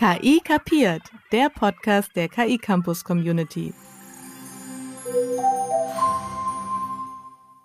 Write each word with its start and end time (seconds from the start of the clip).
KI 0.00 0.40
kapiert, 0.42 1.02
der 1.30 1.50
Podcast 1.50 2.16
der 2.16 2.30
KI 2.30 2.56
Campus 2.56 3.04
Community. 3.04 3.74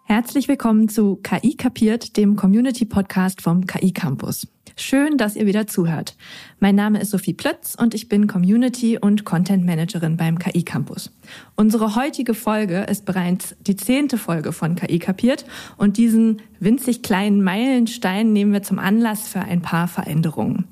Herzlich 0.03 0.49
willkommen 0.49 0.89
zu 0.89 1.15
KI 1.23 1.55
kapiert, 1.55 2.17
dem 2.17 2.35
Community 2.35 2.83
Podcast 2.83 3.41
vom 3.41 3.65
KI 3.65 3.93
Campus. 3.93 4.45
Schön, 4.77 5.17
dass 5.17 5.37
ihr 5.37 5.45
wieder 5.45 5.67
zuhört. 5.67 6.17
Mein 6.59 6.75
Name 6.75 6.99
ist 6.99 7.11
Sophie 7.11 7.33
Plötz 7.33 7.75
und 7.75 7.93
ich 7.93 8.09
bin 8.09 8.27
Community 8.27 8.97
und 8.97 9.23
Content 9.23 9.65
Managerin 9.65 10.17
beim 10.17 10.37
KI 10.37 10.63
Campus. 10.63 11.11
Unsere 11.55 11.95
heutige 11.95 12.33
Folge 12.33 12.81
ist 12.81 13.05
bereits 13.05 13.55
die 13.61 13.77
zehnte 13.77 14.17
Folge 14.17 14.51
von 14.51 14.75
KI 14.75 14.99
kapiert 14.99 15.45
und 15.77 15.95
diesen 15.95 16.41
winzig 16.59 17.03
kleinen 17.03 17.41
Meilenstein 17.41 18.33
nehmen 18.33 18.51
wir 18.51 18.63
zum 18.63 18.77
Anlass 18.77 19.29
für 19.29 19.39
ein 19.39 19.61
paar 19.61 19.87
Veränderungen. 19.87 20.65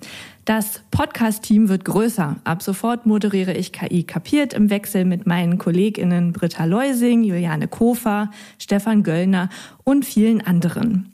Das 0.44 0.82
Podcast-Team 0.92 1.70
wird 1.70 1.86
größer. 1.86 2.36
Ab 2.44 2.62
sofort 2.62 3.06
moderiere 3.06 3.54
ich 3.54 3.72
KI 3.72 4.04
kapiert 4.04 4.54
im 4.54 4.70
Wechsel 4.70 5.06
mit 5.06 5.26
meinen 5.26 5.58
KollegInnen 5.58 6.34
Britta 6.34 6.66
Leusing, 6.66 7.24
Juliane 7.24 7.70
Kofer, 7.70 8.30
Stefan 8.60 9.04
Göllner 9.04 9.48
und 9.86 10.04
vielen 10.04 10.42
anderen. 10.42 11.13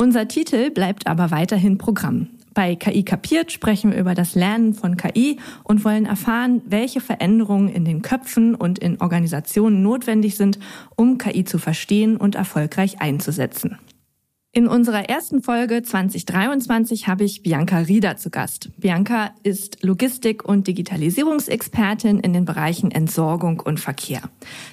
Unser 0.00 0.28
Titel 0.28 0.70
bleibt 0.70 1.08
aber 1.08 1.32
weiterhin 1.32 1.76
Programm. 1.76 2.28
Bei 2.54 2.76
KI 2.76 3.02
kapiert 3.02 3.50
sprechen 3.50 3.90
wir 3.90 3.98
über 3.98 4.14
das 4.14 4.36
Lernen 4.36 4.72
von 4.72 4.96
KI 4.96 5.40
und 5.64 5.84
wollen 5.84 6.06
erfahren, 6.06 6.62
welche 6.66 7.00
Veränderungen 7.00 7.68
in 7.68 7.84
den 7.84 8.00
Köpfen 8.00 8.54
und 8.54 8.78
in 8.78 9.00
Organisationen 9.00 9.82
notwendig 9.82 10.36
sind, 10.36 10.60
um 10.94 11.18
KI 11.18 11.44
zu 11.44 11.58
verstehen 11.58 12.16
und 12.16 12.36
erfolgreich 12.36 13.00
einzusetzen. 13.00 13.76
In 14.50 14.66
unserer 14.66 15.10
ersten 15.10 15.42
Folge 15.42 15.82
2023 15.82 17.06
habe 17.06 17.22
ich 17.22 17.42
Bianca 17.42 17.80
Rieder 17.80 18.16
zu 18.16 18.30
Gast. 18.30 18.70
Bianca 18.78 19.30
ist 19.42 19.82
Logistik- 19.82 20.42
und 20.42 20.66
Digitalisierungsexpertin 20.66 22.20
in 22.20 22.32
den 22.32 22.46
Bereichen 22.46 22.90
Entsorgung 22.90 23.60
und 23.60 23.78
Verkehr. 23.78 24.22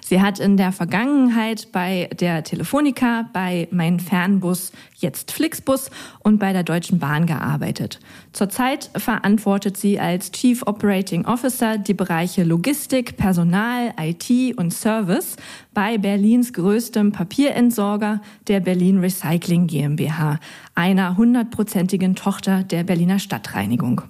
Sie 0.01 0.21
hat 0.21 0.39
in 0.39 0.55
der 0.55 0.71
Vergangenheit 0.71 1.73
bei 1.73 2.09
der 2.17 2.45
Telefonica, 2.45 3.29
bei 3.33 3.67
Mein 3.69 3.99
Fernbus, 3.99 4.71
jetzt 4.95 5.33
Flixbus 5.33 5.91
und 6.19 6.39
bei 6.39 6.53
der 6.53 6.63
Deutschen 6.63 6.99
Bahn 6.99 7.25
gearbeitet. 7.25 7.99
Zurzeit 8.31 8.89
verantwortet 8.95 9.75
sie 9.75 9.99
als 9.99 10.31
Chief 10.31 10.63
Operating 10.65 11.25
Officer 11.25 11.77
die 11.77 11.93
Bereiche 11.93 12.45
Logistik, 12.45 13.17
Personal, 13.17 13.93
IT 13.99 14.57
und 14.57 14.73
Service 14.73 15.35
bei 15.73 15.97
Berlins 15.97 16.53
größtem 16.53 17.11
Papierentsorger, 17.11 18.21
der 18.47 18.61
Berlin 18.61 18.99
Recycling 18.99 19.64
GmbH, 19.67 20.39
einer 20.73 21.17
hundertprozentigen 21.17 22.15
Tochter 22.15 22.63
der 22.63 22.83
Berliner 22.83 23.19
Stadtreinigung. 23.19 24.01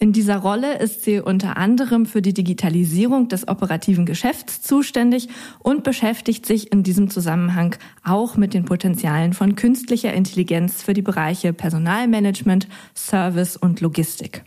In 0.00 0.12
dieser 0.12 0.36
Rolle 0.36 0.78
ist 0.78 1.02
sie 1.02 1.18
unter 1.20 1.56
anderem 1.56 2.06
für 2.06 2.22
die 2.22 2.32
Digitalisierung 2.32 3.26
des 3.26 3.48
operativen 3.48 4.06
Geschäfts 4.06 4.62
zuständig 4.62 5.28
und 5.58 5.82
beschäftigt 5.82 6.46
sich 6.46 6.70
in 6.70 6.84
diesem 6.84 7.10
Zusammenhang 7.10 7.74
auch 8.04 8.36
mit 8.36 8.54
den 8.54 8.64
Potenzialen 8.64 9.32
von 9.32 9.56
künstlicher 9.56 10.12
Intelligenz 10.12 10.84
für 10.84 10.94
die 10.94 11.02
Bereiche 11.02 11.52
Personalmanagement, 11.52 12.68
Service 12.94 13.56
und 13.56 13.80
Logistik. 13.80 14.44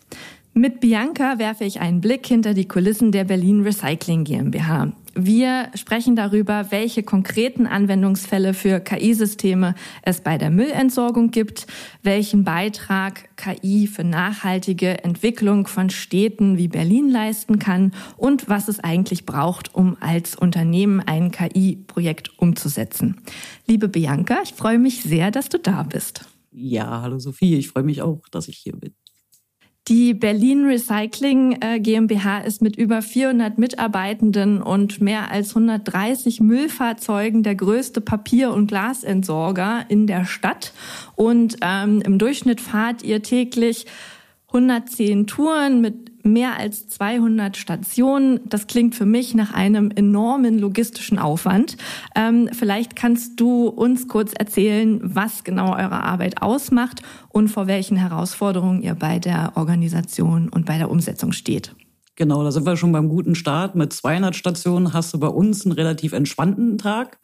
Mit 0.53 0.79
Bianca 0.79 1.37
werfe 1.37 1.65
ich 1.65 1.81
einen 1.81 1.99
Blick 1.99 2.25
hinter 2.25 2.53
die 2.53 2.67
Kulissen 2.67 3.11
der 3.11 3.25
Berlin 3.25 3.61
Recycling 3.61 4.23
GmbH. 4.23 4.93
Wir 5.13 5.69
sprechen 5.75 6.15
darüber, 6.15 6.71
welche 6.71 7.03
konkreten 7.03 7.67
Anwendungsfälle 7.67 8.53
für 8.53 8.79
KI-Systeme 8.79 9.75
es 10.03 10.21
bei 10.21 10.37
der 10.37 10.49
Müllentsorgung 10.49 11.31
gibt, 11.31 11.67
welchen 12.01 12.45
Beitrag 12.45 13.35
KI 13.35 13.87
für 13.87 14.05
nachhaltige 14.05 15.03
Entwicklung 15.03 15.67
von 15.67 15.89
Städten 15.89 16.57
wie 16.57 16.69
Berlin 16.69 17.09
leisten 17.09 17.59
kann 17.59 17.91
und 18.15 18.47
was 18.47 18.69
es 18.69 18.79
eigentlich 18.79 19.25
braucht, 19.25 19.75
um 19.75 19.97
als 19.99 20.35
Unternehmen 20.35 21.01
ein 21.01 21.31
KI-Projekt 21.31 22.39
umzusetzen. 22.39 23.19
Liebe 23.67 23.89
Bianca, 23.89 24.39
ich 24.43 24.53
freue 24.53 24.79
mich 24.79 25.03
sehr, 25.03 25.29
dass 25.29 25.49
du 25.49 25.59
da 25.59 25.83
bist. 25.83 26.25
Ja, 26.53 27.01
hallo 27.01 27.19
Sophie, 27.19 27.57
ich 27.57 27.67
freue 27.67 27.83
mich 27.83 28.01
auch, 28.01 28.27
dass 28.29 28.47
ich 28.47 28.57
hier 28.57 28.77
bin. 28.77 28.93
Die 29.91 30.13
Berlin 30.13 30.63
Recycling 30.63 31.57
äh, 31.59 31.81
GmbH 31.81 32.37
ist 32.39 32.61
mit 32.61 32.77
über 32.77 33.01
400 33.01 33.57
Mitarbeitenden 33.57 34.61
und 34.61 35.01
mehr 35.01 35.29
als 35.31 35.49
130 35.49 36.39
Müllfahrzeugen 36.39 37.43
der 37.43 37.55
größte 37.55 37.99
Papier- 37.99 38.53
und 38.53 38.67
Glasentsorger 38.67 39.83
in 39.89 40.07
der 40.07 40.23
Stadt. 40.23 40.71
Und 41.17 41.57
ähm, 41.61 42.01
im 42.05 42.19
Durchschnitt 42.19 42.61
fahrt 42.61 43.03
ihr 43.03 43.21
täglich 43.21 43.85
110 44.47 45.27
Touren 45.27 45.81
mit 45.81 46.10
mehr 46.23 46.57
als 46.57 46.87
200 46.87 47.57
Stationen. 47.57 48.39
Das 48.45 48.67
klingt 48.67 48.95
für 48.95 49.05
mich 49.05 49.33
nach 49.35 49.53
einem 49.53 49.91
enormen 49.91 50.59
logistischen 50.59 51.19
Aufwand. 51.19 51.77
Ähm, 52.15 52.49
vielleicht 52.51 52.95
kannst 52.95 53.39
du 53.39 53.67
uns 53.67 54.07
kurz 54.07 54.33
erzählen, 54.33 54.99
was 55.03 55.43
genau 55.43 55.75
eure 55.75 56.03
Arbeit 56.03 56.41
ausmacht 56.41 57.01
und 57.29 57.49
vor 57.49 57.67
welchen 57.67 57.97
Herausforderungen 57.97 58.81
ihr 58.81 58.95
bei 58.95 59.19
der 59.19 59.53
Organisation 59.55 60.49
und 60.49 60.65
bei 60.65 60.77
der 60.77 60.89
Umsetzung 60.89 61.31
steht. 61.31 61.75
Genau, 62.15 62.43
da 62.43 62.51
sind 62.51 62.65
wir 62.65 62.77
schon 62.77 62.91
beim 62.91 63.09
guten 63.09 63.35
Start. 63.35 63.75
Mit 63.75 63.93
200 63.93 64.35
Stationen 64.35 64.93
hast 64.93 65.13
du 65.13 65.19
bei 65.19 65.27
uns 65.27 65.65
einen 65.65 65.73
relativ 65.73 66.13
entspannten 66.13 66.77
Tag. 66.77 67.19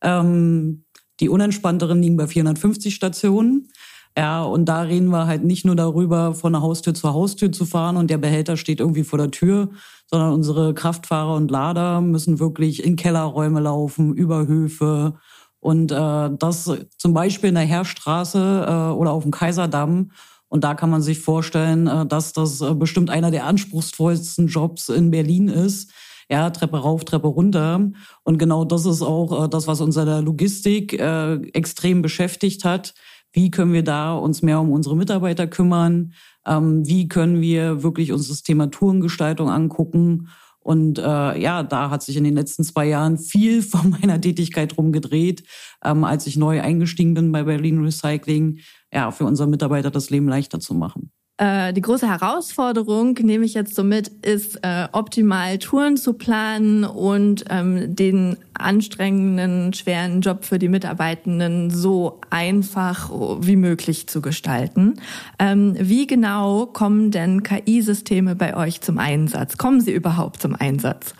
Ähm, 0.00 0.84
die 1.20 1.28
unentspannteren 1.28 2.00
liegen 2.00 2.16
bei 2.16 2.26
450 2.26 2.94
Stationen. 2.94 3.68
Ja, 4.16 4.42
und 4.42 4.64
da 4.64 4.82
reden 4.82 5.10
wir 5.10 5.26
halt 5.26 5.44
nicht 5.44 5.64
nur 5.64 5.76
darüber, 5.76 6.34
von 6.34 6.52
der 6.52 6.62
Haustür 6.62 6.92
zur 6.92 7.14
Haustür 7.14 7.52
zu 7.52 7.64
fahren 7.64 7.96
und 7.96 8.10
der 8.10 8.18
Behälter 8.18 8.56
steht 8.56 8.80
irgendwie 8.80 9.04
vor 9.04 9.18
der 9.18 9.30
Tür, 9.30 9.68
sondern 10.06 10.32
unsere 10.32 10.74
Kraftfahrer 10.74 11.34
und 11.34 11.50
Lader 11.50 12.00
müssen 12.00 12.40
wirklich 12.40 12.82
in 12.84 12.96
Kellerräume 12.96 13.60
laufen, 13.60 14.14
über 14.14 14.46
Höfe. 14.46 15.14
Und 15.60 15.92
äh, 15.92 16.30
das 16.38 16.70
zum 16.96 17.14
Beispiel 17.14 17.50
in 17.50 17.54
der 17.54 17.64
Heerstraße 17.64 18.66
äh, 18.68 18.92
oder 18.92 19.12
auf 19.12 19.22
dem 19.22 19.32
Kaiserdamm. 19.32 20.10
Und 20.48 20.64
da 20.64 20.74
kann 20.74 20.90
man 20.90 21.02
sich 21.02 21.20
vorstellen, 21.20 21.86
äh, 21.86 22.06
dass 22.06 22.32
das 22.32 22.60
äh, 22.60 22.74
bestimmt 22.74 23.10
einer 23.10 23.30
der 23.30 23.44
anspruchsvollsten 23.44 24.46
Jobs 24.46 24.88
in 24.88 25.10
Berlin 25.10 25.48
ist. 25.48 25.92
Ja, 26.30 26.50
Treppe 26.50 26.78
rauf, 26.78 27.04
Treppe 27.04 27.28
runter. 27.28 27.90
Und 28.22 28.38
genau 28.38 28.64
das 28.64 28.84
ist 28.86 29.02
auch 29.02 29.44
äh, 29.44 29.48
das, 29.48 29.66
was 29.66 29.80
uns 29.80 29.96
in 29.96 30.06
der 30.06 30.22
Logistik 30.22 30.92
äh, 30.98 31.34
extrem 31.52 32.02
beschäftigt 32.02 32.64
hat 32.64 32.94
wie 33.32 33.50
können 33.50 33.72
wir 33.72 33.84
da 33.84 34.14
uns 34.14 34.42
mehr 34.42 34.60
um 34.60 34.72
unsere 34.72 34.96
Mitarbeiter 34.96 35.46
kümmern? 35.46 36.12
Ähm, 36.46 36.86
wie 36.86 37.08
können 37.08 37.40
wir 37.40 37.82
wirklich 37.82 38.12
uns 38.12 38.28
das 38.28 38.42
Thema 38.42 38.70
Tourengestaltung 38.70 39.50
angucken? 39.50 40.28
Und 40.60 40.98
äh, 40.98 41.40
ja, 41.40 41.62
da 41.62 41.90
hat 41.90 42.02
sich 42.02 42.16
in 42.16 42.24
den 42.24 42.34
letzten 42.34 42.64
zwei 42.64 42.86
Jahren 42.86 43.18
viel 43.18 43.62
von 43.74 43.90
meiner 43.90 44.20
Tätigkeit 44.20 44.76
drum 44.76 44.92
gedreht, 44.92 45.42
ähm, 45.84 46.04
als 46.04 46.26
ich 46.26 46.36
neu 46.36 46.60
eingestiegen 46.60 47.14
bin 47.14 47.32
bei 47.32 47.44
Berlin 47.44 47.82
Recycling, 47.82 48.58
ja, 48.92 49.10
für 49.10 49.24
unsere 49.24 49.48
Mitarbeiter 49.48 49.90
das 49.90 50.10
Leben 50.10 50.28
leichter 50.28 50.60
zu 50.60 50.74
machen. 50.74 51.10
Äh, 51.38 51.72
die 51.72 51.80
große 51.80 52.08
Herausforderung, 52.08 53.14
nehme 53.14 53.44
ich 53.44 53.54
jetzt 53.54 53.76
so 53.76 53.84
mit, 53.84 54.08
ist 54.08 54.58
äh, 54.62 54.88
optimal 54.90 55.58
Touren 55.58 55.96
zu 55.96 56.14
planen 56.14 56.84
und 56.84 57.44
ähm, 57.48 57.94
den 57.94 58.36
anstrengenden, 58.54 59.72
schweren 59.72 60.20
Job 60.20 60.44
für 60.44 60.58
die 60.58 60.68
Mitarbeitenden 60.68 61.70
so 61.70 62.20
einfach 62.30 63.10
wie 63.40 63.54
möglich 63.54 64.08
zu 64.08 64.20
gestalten. 64.20 64.94
Ähm, 65.38 65.76
wie 65.78 66.08
genau 66.08 66.66
kommen 66.66 67.12
denn 67.12 67.44
KI-Systeme 67.44 68.34
bei 68.34 68.56
euch 68.56 68.80
zum 68.80 68.98
Einsatz? 68.98 69.56
Kommen 69.56 69.80
sie 69.80 69.92
überhaupt 69.92 70.42
zum 70.42 70.56
Einsatz? 70.56 71.14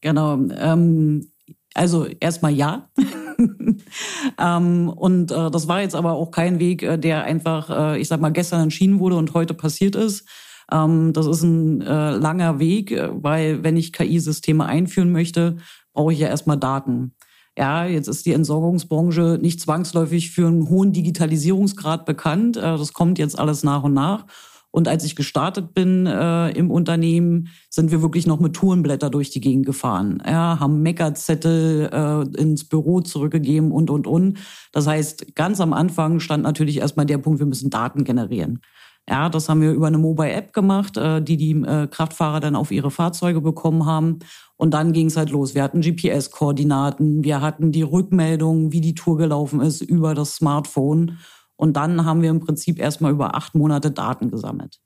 Genau. 0.00 0.40
Ähm, 0.58 1.30
also 1.72 2.06
erstmal 2.18 2.52
ja. 2.52 2.88
ähm, 4.38 4.88
und 4.88 5.30
äh, 5.30 5.50
das 5.50 5.68
war 5.68 5.80
jetzt 5.80 5.94
aber 5.94 6.12
auch 6.12 6.30
kein 6.30 6.58
Weg, 6.58 6.82
äh, 6.82 6.98
der 6.98 7.24
einfach, 7.24 7.70
äh, 7.70 8.00
ich 8.00 8.08
sag 8.08 8.20
mal, 8.20 8.30
gestern 8.30 8.62
entschieden 8.62 8.98
wurde 8.98 9.16
und 9.16 9.34
heute 9.34 9.54
passiert 9.54 9.96
ist. 9.96 10.26
Ähm, 10.70 11.12
das 11.12 11.26
ist 11.26 11.42
ein 11.42 11.80
äh, 11.80 12.10
langer 12.10 12.58
Weg, 12.58 12.92
äh, 12.92 13.08
weil 13.12 13.62
wenn 13.62 13.76
ich 13.76 13.92
KI-Systeme 13.92 14.64
einführen 14.66 15.12
möchte, 15.12 15.56
brauche 15.92 16.12
ich 16.12 16.18
ja 16.18 16.28
erstmal 16.28 16.58
Daten. 16.58 17.14
Ja, 17.58 17.86
jetzt 17.86 18.08
ist 18.08 18.26
die 18.26 18.32
Entsorgungsbranche 18.32 19.38
nicht 19.40 19.60
zwangsläufig 19.60 20.30
für 20.30 20.46
einen 20.46 20.68
hohen 20.68 20.92
Digitalisierungsgrad 20.92 22.04
bekannt. 22.04 22.56
Äh, 22.56 22.60
das 22.60 22.92
kommt 22.92 23.18
jetzt 23.18 23.38
alles 23.38 23.62
nach 23.62 23.82
und 23.84 23.94
nach. 23.94 24.26
Und 24.76 24.88
als 24.88 25.04
ich 25.04 25.16
gestartet 25.16 25.72
bin 25.72 26.04
äh, 26.04 26.50
im 26.50 26.70
Unternehmen, 26.70 27.48
sind 27.70 27.92
wir 27.92 28.02
wirklich 28.02 28.26
noch 28.26 28.40
mit 28.40 28.52
Tourenblätter 28.52 29.08
durch 29.08 29.30
die 29.30 29.40
Gegend 29.40 29.64
gefahren. 29.64 30.22
Ja, 30.26 30.60
haben 30.60 30.82
Meckerzettel 30.82 31.88
äh, 31.90 32.38
ins 32.38 32.68
Büro 32.68 33.00
zurückgegeben 33.00 33.72
und, 33.72 33.88
und, 33.88 34.06
und. 34.06 34.38
Das 34.72 34.86
heißt, 34.86 35.34
ganz 35.34 35.62
am 35.62 35.72
Anfang 35.72 36.20
stand 36.20 36.42
natürlich 36.42 36.76
erstmal 36.76 37.06
der 37.06 37.16
Punkt, 37.16 37.38
wir 37.38 37.46
müssen 37.46 37.70
Daten 37.70 38.04
generieren. 38.04 38.60
Ja, 39.08 39.30
das 39.30 39.48
haben 39.48 39.62
wir 39.62 39.72
über 39.72 39.86
eine 39.86 39.96
Mobile 39.96 40.32
App 40.32 40.52
gemacht, 40.52 40.98
äh, 40.98 41.22
die 41.22 41.38
die 41.38 41.52
äh, 41.52 41.86
Kraftfahrer 41.86 42.40
dann 42.40 42.54
auf 42.54 42.70
ihre 42.70 42.90
Fahrzeuge 42.90 43.40
bekommen 43.40 43.86
haben. 43.86 44.18
Und 44.56 44.74
dann 44.74 44.92
ging 44.92 45.06
es 45.06 45.16
halt 45.16 45.30
los. 45.30 45.54
Wir 45.54 45.62
hatten 45.62 45.80
GPS-Koordinaten, 45.80 47.24
wir 47.24 47.40
hatten 47.40 47.72
die 47.72 47.80
Rückmeldung, 47.82 48.72
wie 48.72 48.82
die 48.82 48.94
Tour 48.94 49.16
gelaufen 49.16 49.62
ist 49.62 49.80
über 49.80 50.14
das 50.14 50.34
Smartphone. 50.34 51.16
Und 51.56 51.76
dann 51.76 52.04
haben 52.04 52.22
wir 52.22 52.30
im 52.30 52.40
Prinzip 52.40 52.78
erstmal 52.78 53.12
über 53.12 53.34
acht 53.34 53.54
Monate 53.54 53.90
Daten 53.90 54.30
gesammelt. 54.30 54.78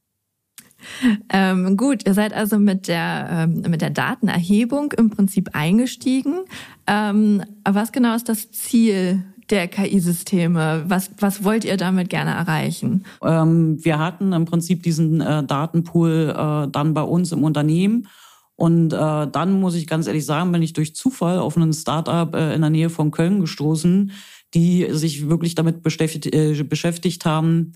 Ähm, 1.29 1.77
gut, 1.77 2.07
ihr 2.07 2.15
seid 2.15 2.33
also 2.33 2.59
mit 2.59 2.89
der, 2.89 3.29
ähm, 3.31 3.63
mit 3.69 3.83
der 3.83 3.91
Datenerhebung 3.91 4.93
im 4.93 5.11
Prinzip 5.11 5.51
eingestiegen. 5.53 6.41
Ähm, 6.87 7.43
was 7.69 7.93
genau 7.93 8.15
ist 8.15 8.29
das 8.29 8.51
Ziel 8.51 9.25
der 9.51 9.69
KI-Systeme? 9.69 10.85
Was, 10.87 11.11
was 11.19 11.45
wollt 11.45 11.65
ihr 11.65 11.77
damit 11.77 12.09
gerne 12.09 12.31
erreichen? 12.31 13.05
Ähm, 13.23 13.85
wir 13.85 13.99
hatten 13.99 14.33
im 14.33 14.45
Prinzip 14.45 14.83
diesen 14.83 15.21
äh, 15.21 15.45
Datenpool 15.45 16.35
äh, 16.37 16.71
dann 16.71 16.95
bei 16.95 17.03
uns 17.03 17.33
im 17.33 17.45
Unternehmen. 17.45 18.09
Und 18.57 18.93
äh, 18.93 19.27
dann 19.27 19.59
muss 19.59 19.75
ich 19.75 19.87
ganz 19.87 20.07
ehrlich 20.07 20.27
sagen, 20.27 20.53
bin 20.53 20.63
ich 20.63 20.75
durch 20.75 20.95
Zufall 20.95 21.39
auf 21.39 21.57
einen 21.57 21.73
Startup 21.73 22.35
äh, 22.35 22.55
in 22.55 22.61
der 22.61 22.71
Nähe 22.71 22.91
von 22.91 23.11
Köln 23.11 23.41
gestoßen, 23.41 24.13
die 24.55 24.87
sich 24.91 25.29
wirklich 25.29 25.55
damit 25.55 25.83
beschäftigt, 25.83 26.35
äh, 26.35 26.63
beschäftigt 26.63 27.25
haben, 27.25 27.73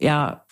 ja, 0.00 0.44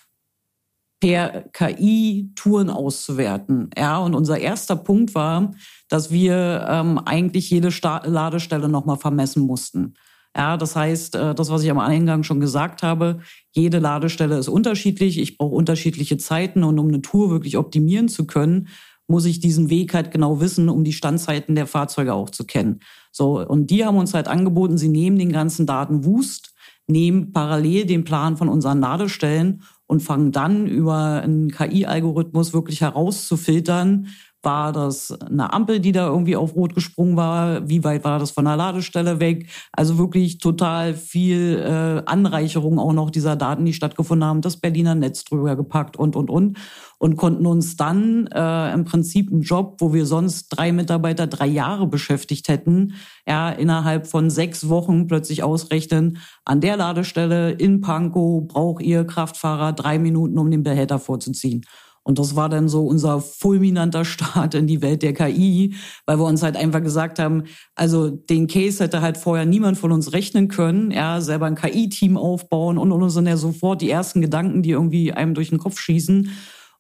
per 1.01 1.49
KI 1.53 2.31
Touren 2.37 2.71
auszuwerten. 2.71 3.71
Ja, 3.77 3.99
und 3.99 4.15
unser 4.15 4.39
erster 4.39 4.77
Punkt 4.77 5.17
war, 5.17 5.53
dass 5.89 6.13
wir 6.13 6.65
ähm, 6.71 6.99
eigentlich 6.99 7.51
jede 7.51 7.73
Sta 7.73 8.03
Ladestelle 8.07 8.69
nochmal 8.69 8.99
vermessen 8.99 9.43
mussten. 9.45 9.95
Ja, 10.37 10.57
das 10.57 10.77
heißt, 10.77 11.17
äh, 11.17 11.35
das, 11.35 11.51
was 11.51 11.65
ich 11.65 11.71
am 11.73 11.81
Eingang 11.81 12.23
schon 12.23 12.39
gesagt 12.39 12.85
habe, 12.85 13.19
jede 13.51 13.81
Ladestelle 13.81 14.39
ist 14.39 14.49
unterschiedlich. 14.49 15.19
Ich 15.19 15.37
brauche 15.37 15.55
unterschiedliche 15.55 16.19
Zeiten 16.19 16.63
und 16.63 16.79
um 16.79 16.87
eine 16.87 17.03
Tour 17.03 17.31
wirklich 17.31 17.59
optimieren 17.59 18.09
zu 18.09 18.27
können, 18.27 18.69
muss 19.09 19.25
ich 19.25 19.41
diesen 19.41 19.71
Weg 19.71 19.95
halt 19.95 20.11
genau 20.11 20.41
wissen, 20.41 20.69
um 20.69 20.85
die 20.85 20.93
Standzeiten 20.93 21.55
der 21.55 21.67
Fahrzeuge 21.67 22.15
auch 22.15 22.31
zu 22.31 22.45
kennen. 22.45 22.81
So, 23.11 23.47
und 23.47 23.71
die 23.71 23.85
haben 23.85 23.99
uns 23.99 24.15
halt 24.15 24.29
angeboten, 24.29 24.79
sie 24.79 24.89
nehmen 24.89 25.19
den 25.19 25.33
ganzen 25.33 25.67
Datenwust, 25.67 26.55
nehmen 26.87 27.33
parallel 27.33 27.87
den 27.87 28.05
Plan 28.05 28.37
von 28.37 28.49
unseren 28.49 28.81
Ladestellen 28.81 29.63
und 29.87 30.01
fangen 30.01 30.33
dann 30.33 30.67
über 30.67 31.23
einen 31.23 31.51
KI-Algorithmus 31.51 32.53
wirklich 32.53 32.81
herauszufiltern, 32.81 34.09
war 34.43 34.73
das 34.73 35.13
eine 35.13 35.53
Ampel, 35.53 35.81
die 35.81 35.93
da 35.93 36.07
irgendwie 36.07 36.37
auf 36.37 36.55
Rot 36.55 36.75
gesprungen 36.75 37.17
war? 37.17 37.69
Wie 37.69 37.85
weit 37.85 38.05
war 38.05 38.19
das 38.19 38.31
von 38.31 38.45
der 38.45 38.57
Ladestelle 38.57 39.21
weg? 39.21 39.49
Also 39.73 39.99
wirklich 39.99 40.39
total 40.39 40.95
viel 40.95 41.59
äh, 41.59 42.03
Anreicherung 42.09 42.79
auch 42.79 42.93
noch 42.93 43.11
dieser 43.11 43.37
Daten, 43.37 43.65
die 43.65 43.73
stattgefunden 43.73 44.29
haben, 44.29 44.41
das 44.41 44.57
Berliner 44.57 44.95
Netz 44.95 45.25
drüber 45.25 45.57
gepackt 45.57 45.97
und, 45.97 46.17
und, 46.17 46.31
und. 46.31 46.59
Und 46.99 47.17
konnten 47.17 47.47
uns 47.47 47.77
dann 47.77 48.29
äh, 48.29 48.73
im 48.73 48.85
Prinzip 48.85 49.33
einen 49.33 49.43
Job, 49.43 49.79
wo 49.81 49.93
wir 49.93 50.07
sonst 50.07 50.51
drei 50.51 50.71
Mitarbeiter 50.71 51.27
drei 51.27 51.49
Jahre 51.49 51.89
beschäftigt 51.89 52.47
hätten, 52.47 52.95
ja, 53.27 53.51
innerhalb 53.51 54.07
von 54.07 54.31
sechs 54.31 54.69
Wochen 54.69 55.09
plötzlich 55.09 55.43
ausrechnen, 55.43 56.19
an 56.45 56.61
der 56.61 56.77
Ladestelle 56.77 57.51
in 57.51 57.81
Pankow 57.81 58.47
braucht 58.47 58.83
ihr 58.83 59.05
Kraftfahrer 59.05 59.73
drei 59.73 59.99
Minuten, 59.99 60.39
um 60.39 60.49
den 60.49 60.63
Behälter 60.63 61.01
vorzuziehen. 61.01 61.65
Und 62.05 62.19
das 62.19 62.35
war 62.35 62.49
dann 62.49 62.69
so 62.69 62.85
unser 62.87 63.21
fulminanter 63.21 64.05
Start 64.05 64.55
in 64.55 64.67
die 64.67 64.83
Welt 64.83 65.03
der 65.03 65.13
KI, 65.13 65.75
weil 66.07 66.19
wir 66.19 66.25
uns 66.25 66.43
halt 66.43 66.57
einfach 66.57 66.83
gesagt 66.83 67.19
haben, 67.19 67.45
also 67.75 68.11
den 68.11 68.49
Case 68.49 68.83
hätte 68.83 69.01
halt 69.01 69.17
vorher 69.17 69.47
niemand 69.47 69.79
von 69.79 69.93
uns 69.93 70.13
rechnen 70.13 70.49
können, 70.49 70.91
ja, 70.91 71.21
selber 71.21 71.47
ein 71.47 71.55
KI-Team 71.55 72.17
aufbauen 72.17 72.79
und, 72.79 72.91
und, 72.93 73.03
und 73.03 73.11
sind 73.11 73.27
ja 73.27 73.37
sofort 73.37 73.83
die 73.83 73.91
ersten 73.91 74.21
Gedanken, 74.21 74.63
die 74.63 74.71
irgendwie 74.71 75.13
einem 75.13 75.35
durch 75.35 75.51
den 75.51 75.59
Kopf 75.59 75.79
schießen. 75.79 76.31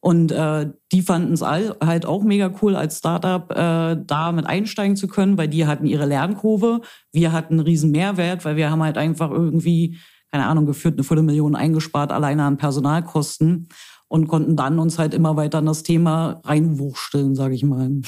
Und 0.04 0.32
äh, 0.32 0.68
die 0.90 1.02
fanden 1.02 1.32
es 1.32 1.42
halt 1.42 2.06
auch 2.06 2.24
mega 2.24 2.52
cool, 2.60 2.74
als 2.74 2.98
Startup 2.98 3.48
äh, 3.52 3.96
da 4.04 4.32
mit 4.32 4.46
einsteigen 4.46 4.96
zu 4.96 5.06
können, 5.06 5.38
weil 5.38 5.46
die 5.46 5.64
hatten 5.64 5.86
ihre 5.86 6.06
Lernkurve. 6.06 6.80
Wir 7.12 7.30
hatten 7.30 7.54
einen 7.54 7.60
riesen 7.60 7.92
Mehrwert, 7.92 8.44
weil 8.44 8.56
wir 8.56 8.68
haben 8.68 8.82
halt 8.82 8.98
einfach 8.98 9.30
irgendwie, 9.30 9.98
keine 10.32 10.46
Ahnung, 10.46 10.66
geführt 10.66 10.94
eine 10.94 11.04
Viertelmillion 11.04 11.54
eingespart, 11.54 12.10
alleine 12.10 12.42
an 12.42 12.56
Personalkosten 12.56 13.68
und 14.12 14.28
konnten 14.28 14.56
dann 14.56 14.78
uns 14.78 14.98
halt 14.98 15.14
immer 15.14 15.36
weiter 15.36 15.60
in 15.60 15.66
das 15.66 15.84
Thema 15.84 16.42
reinwursteln, 16.44 17.34
sage 17.34 17.54
ich 17.54 17.64
mal. 17.64 18.02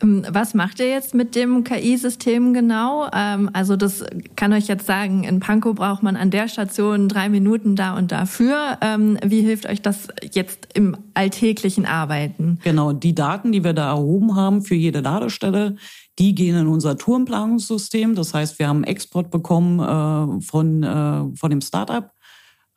Ähm, 0.00 0.24
was 0.30 0.54
macht 0.54 0.78
ihr 0.78 0.88
jetzt 0.88 1.14
mit 1.14 1.34
dem 1.34 1.64
KI-System 1.64 2.54
genau? 2.54 3.08
Ähm, 3.12 3.50
also 3.52 3.74
das 3.74 4.04
kann 4.36 4.52
euch 4.52 4.68
jetzt 4.68 4.86
sagen, 4.86 5.24
in 5.24 5.40
Pankow 5.40 5.74
braucht 5.74 6.04
man 6.04 6.14
an 6.14 6.30
der 6.30 6.46
Station 6.46 7.08
drei 7.08 7.28
Minuten 7.28 7.74
da 7.74 7.96
und 7.96 8.12
dafür. 8.12 8.78
Ähm, 8.80 9.18
wie 9.24 9.40
hilft 9.40 9.66
euch 9.66 9.82
das 9.82 10.06
jetzt 10.32 10.68
im 10.74 10.96
alltäglichen 11.12 11.84
Arbeiten? 11.84 12.60
Genau, 12.62 12.92
die 12.92 13.16
Daten, 13.16 13.50
die 13.50 13.64
wir 13.64 13.72
da 13.72 13.88
erhoben 13.88 14.36
haben 14.36 14.62
für 14.62 14.76
jede 14.76 15.00
Ladestelle, 15.00 15.74
die 16.20 16.36
gehen 16.36 16.56
in 16.56 16.68
unser 16.68 16.96
Tourenplanungssystem. 16.96 18.14
Das 18.14 18.32
heißt, 18.32 18.60
wir 18.60 18.68
haben 18.68 18.84
Export 18.84 19.32
bekommen 19.32 19.80
äh, 19.80 20.40
von, 20.40 20.84
äh, 20.84 21.36
von 21.36 21.50
dem 21.50 21.62
Startup 21.62 22.12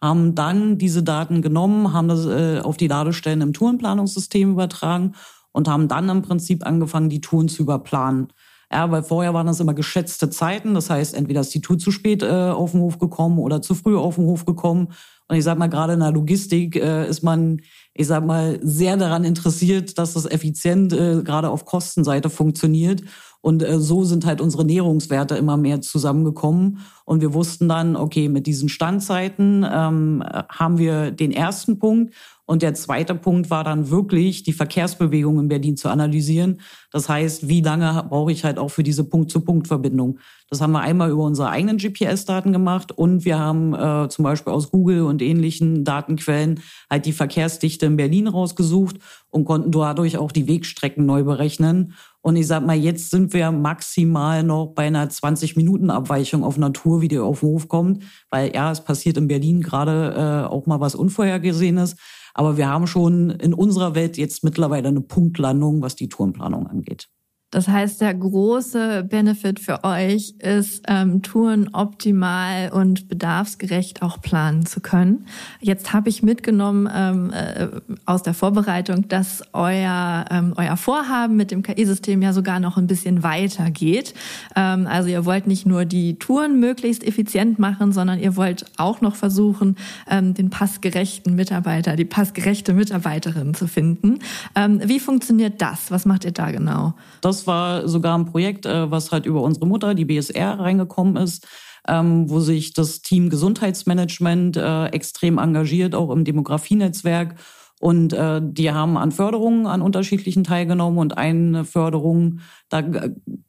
haben 0.02 0.36
dann 0.36 0.78
diese 0.78 1.04
Daten 1.04 1.42
genommen, 1.42 1.94
haben 1.94 2.08
das 2.08 2.26
äh, 2.26 2.60
auf 2.60 2.78
die 2.78 2.88
Ladestellen 2.88 3.42
im 3.42 3.54
Tourenplanungssystem 3.54 4.52
übertragen 4.52 5.14
und 5.52 5.68
haben 5.68 5.88
dann 5.88 6.10
im 6.10 6.22
Prinzip 6.22 6.66
angefangen, 6.66 7.10
die 7.10 7.22
Touren 7.22 7.50
zu 7.50 7.64
überplanen. 7.64 8.30
Ja, 8.72 8.90
weil 8.90 9.04
vorher 9.04 9.34
waren 9.34 9.48
das 9.48 9.60
immer 9.60 9.74
geschätzte 9.74 10.30
Zeiten. 10.30 10.74
Das 10.74 10.90
heißt, 10.90 11.14
entweder 11.14 11.42
ist 11.42 11.54
die 11.54 11.60
Tour 11.62 11.78
zu 11.78 11.92
spät 11.92 12.24
äh, 12.24 12.28
auf 12.28 12.72
den 12.72 12.80
Hof 12.80 13.00
gekommen 13.00 13.38
oder 13.38 13.62
zu 13.62 13.76
früh 13.76 13.98
auf 13.98 14.16
den 14.16 14.26
Hof 14.26 14.46
gekommen. 14.46 14.88
Und 15.28 15.36
ich 15.36 15.44
sag 15.44 15.58
mal, 15.58 15.68
gerade 15.68 15.94
in 15.94 16.00
der 16.00 16.12
Logistik 16.12 16.78
äh, 16.78 17.08
ist 17.08 17.22
man, 17.22 17.62
ich 17.94 18.08
sag 18.08 18.26
mal, 18.26 18.60
sehr 18.64 18.96
daran 18.96 19.26
interessiert, 19.26 19.98
dass 19.98 20.14
das 20.14 20.26
effizient 20.26 20.94
äh, 20.94 21.22
gerade 21.22 21.50
auf 21.50 21.66
Kostenseite 21.66 22.30
funktioniert. 22.30 23.02
Und 23.42 23.64
äh, 23.64 23.80
so 23.80 24.04
sind 24.04 24.26
halt 24.26 24.40
unsere 24.40 24.66
Nährungswerte 24.66 25.36
immer 25.36 25.58
mehr 25.58 25.82
zusammengekommen. 25.82 26.80
Und 27.06 27.22
wir 27.22 27.34
wussten 27.34 27.68
dann, 27.68 27.96
okay, 27.96 28.30
mit 28.30 28.48
diesen 28.48 28.70
Standzeiten 28.70 29.66
ähm, 29.70 30.24
haben 30.50 30.78
wir 30.78 31.12
den 31.12 31.32
ersten 31.32 31.80
Punkt. 31.80 32.14
Und 32.46 32.62
der 32.62 32.74
zweite 32.74 33.16
Punkt 33.16 33.50
war 33.50 33.64
dann 33.64 33.90
wirklich, 33.90 34.44
die 34.44 34.54
Verkehrsbewegung 34.54 35.40
in 35.40 35.48
Berlin 35.48 35.78
zu 35.78 35.90
analysieren. 35.90 36.62
Das 36.92 37.08
heißt, 37.08 37.48
wie 37.48 37.62
lange 37.62 38.06
brauche 38.10 38.32
ich 38.32 38.44
halt 38.44 38.60
auch 38.60 38.68
für 38.68 38.84
diese 38.84 39.06
Punkt-zu-Punkt-Verbindung? 39.06 40.20
Das 40.50 40.60
haben 40.60 40.74
wir 40.74 40.82
einmal 40.82 41.10
über 41.10 41.24
unsere 41.24 41.50
eigenen 41.50 41.78
GPS-Daten 41.78 42.52
gemacht 42.52 42.92
und 42.92 43.24
wir 43.24 43.40
haben 43.40 43.74
äh, 43.74 44.10
zum 44.10 44.24
Beispiel 44.24 44.52
aus 44.52 44.70
Google 44.70 45.04
und 45.04 45.22
ähnlichen 45.22 45.86
Datenquellen 45.86 46.60
halt 46.90 47.06
die 47.06 47.14
Verkehrsdichte 47.14 47.86
in 47.86 47.96
Berlin 47.96 48.28
rausgesucht 48.28 48.98
und 49.30 49.46
konnten 49.46 49.72
dadurch 49.72 50.18
auch 50.18 50.34
die 50.34 50.48
Wegstrecken 50.48 51.06
neu 51.06 51.24
berechnen. 51.24 51.94
Und 52.20 52.36
ich 52.36 52.46
sag 52.48 52.66
mal, 52.66 52.76
jetzt 52.76 53.10
sind 53.10 53.34
wir 53.34 53.52
maximal 53.52 54.44
noch 54.44 54.74
bei 54.76 54.88
einer 54.88 55.08
20-Minuten-Abweichung 55.08 56.44
auf 56.44 56.58
Natur, 56.58 57.02
wie 57.02 57.08
die 57.08 57.18
auf 57.18 57.40
den 57.40 57.50
Hof 57.50 57.68
kommt. 57.68 58.04
Weil 58.30 58.54
ja, 58.54 58.72
es 58.72 58.82
passiert 58.82 59.18
in 59.18 59.28
Berlin 59.28 59.62
gerade 59.62 60.14
äh, 60.16 60.48
auch 60.48 60.68
mal 60.68 60.82
was 60.82 60.94
Unvorhergesehenes. 60.94 61.96
Aber 62.34 62.58
wir 62.58 62.68
haben 62.68 62.88
schon 62.88 63.30
in 63.32 63.54
unserer 63.54 63.96
Welt 63.96 64.18
jetzt 64.18 64.44
mittlerweile 64.44 64.90
eine 64.90 65.02
Punktlandung, 65.02 65.82
was 65.82 65.96
die 65.96 66.10
Tourenplanung 66.10 66.68
angeht 66.68 66.81
geht. 66.84 67.08
Das 67.52 67.68
heißt, 67.68 68.00
der 68.00 68.14
große 68.14 69.04
Benefit 69.04 69.60
für 69.60 69.84
euch 69.84 70.36
ist, 70.40 70.86
ähm, 70.88 71.22
Touren 71.22 71.70
optimal 71.74 72.72
und 72.72 73.10
bedarfsgerecht 73.10 74.02
auch 74.02 74.22
planen 74.22 74.66
zu 74.66 74.80
können. 74.80 75.26
Jetzt 75.60 75.92
habe 75.92 76.08
ich 76.08 76.24
mitgenommen 76.24 76.90
ähm, 76.96 77.34
äh, 77.34 77.68
aus 78.06 78.24
der 78.24 78.34
Vorbereitung, 78.34 79.10
dass 79.10 79.44
euer, 79.52 80.26
ähm, 80.32 80.54
euer 80.56 80.78
Vorhaben 80.78 81.36
mit 81.36 81.52
dem 81.52 81.62
KI-System 81.62 82.22
ja 82.22 82.32
sogar 82.32 82.62
noch 82.62 82.78
ein 82.78 82.88
bisschen 82.88 83.22
weiter 83.22 83.70
geht. 83.70 84.14
Ähm, 84.56 84.88
also 84.88 85.10
ihr 85.10 85.26
wollt 85.26 85.46
nicht 85.46 85.66
nur 85.66 85.84
die 85.84 86.18
Touren 86.20 86.58
möglichst 86.58 87.04
effizient 87.04 87.60
machen, 87.60 87.92
sondern 87.92 88.18
ihr 88.18 88.38
wollt 88.38 88.66
auch 88.78 89.02
noch 89.02 89.18
versuchen, 89.18 89.76
ähm, 90.10 90.34
den 90.34 90.52
passgerechten 90.52 91.36
Mitarbeiter, 91.36 91.98
die 91.98 92.06
passgerechte 92.06 92.74
Mitarbeiterin 92.74 93.54
zu 93.56 93.68
finden. 93.68 94.20
Ähm, 94.56 94.80
wie 94.86 95.02
funktioniert 95.02 95.62
das? 95.62 95.92
Was 95.92 96.06
macht 96.06 96.24
ihr 96.24 96.32
da 96.32 96.50
genau? 96.52 96.94
Das 97.20 97.41
war 97.48 97.88
sogar 97.88 98.18
ein 98.18 98.26
Projekt, 98.26 98.66
äh, 98.66 98.90
was 98.90 99.12
halt 99.12 99.26
über 99.26 99.42
unsere 99.42 99.68
Mutter, 99.68 99.94
die 99.94 100.06
BSR, 100.06 100.60
reingekommen 100.60 101.18
ist. 101.18 101.48
Ähm, 101.88 102.30
wo 102.30 102.40
sich 102.40 102.74
das 102.74 103.02
Team 103.02 103.32
Gesundheitsmanagement 103.32 104.56
äh, 104.56 104.86
extrem 104.90 105.40
engagiert, 105.40 105.96
auch 105.96 106.12
im 106.12 106.26
Demografienetzwerk. 106.26 107.34
Und 107.82 108.14
äh, 108.14 108.40
die 108.44 108.72
haben 108.72 108.96
an 108.96 109.12
Förderungen 109.12 109.66
an 109.66 109.82
unterschiedlichen 109.82 110.44
teilgenommen 110.44 111.00
und 111.00 111.18
eine 111.18 111.66
Förderung, 111.66 112.42
da 112.70 112.84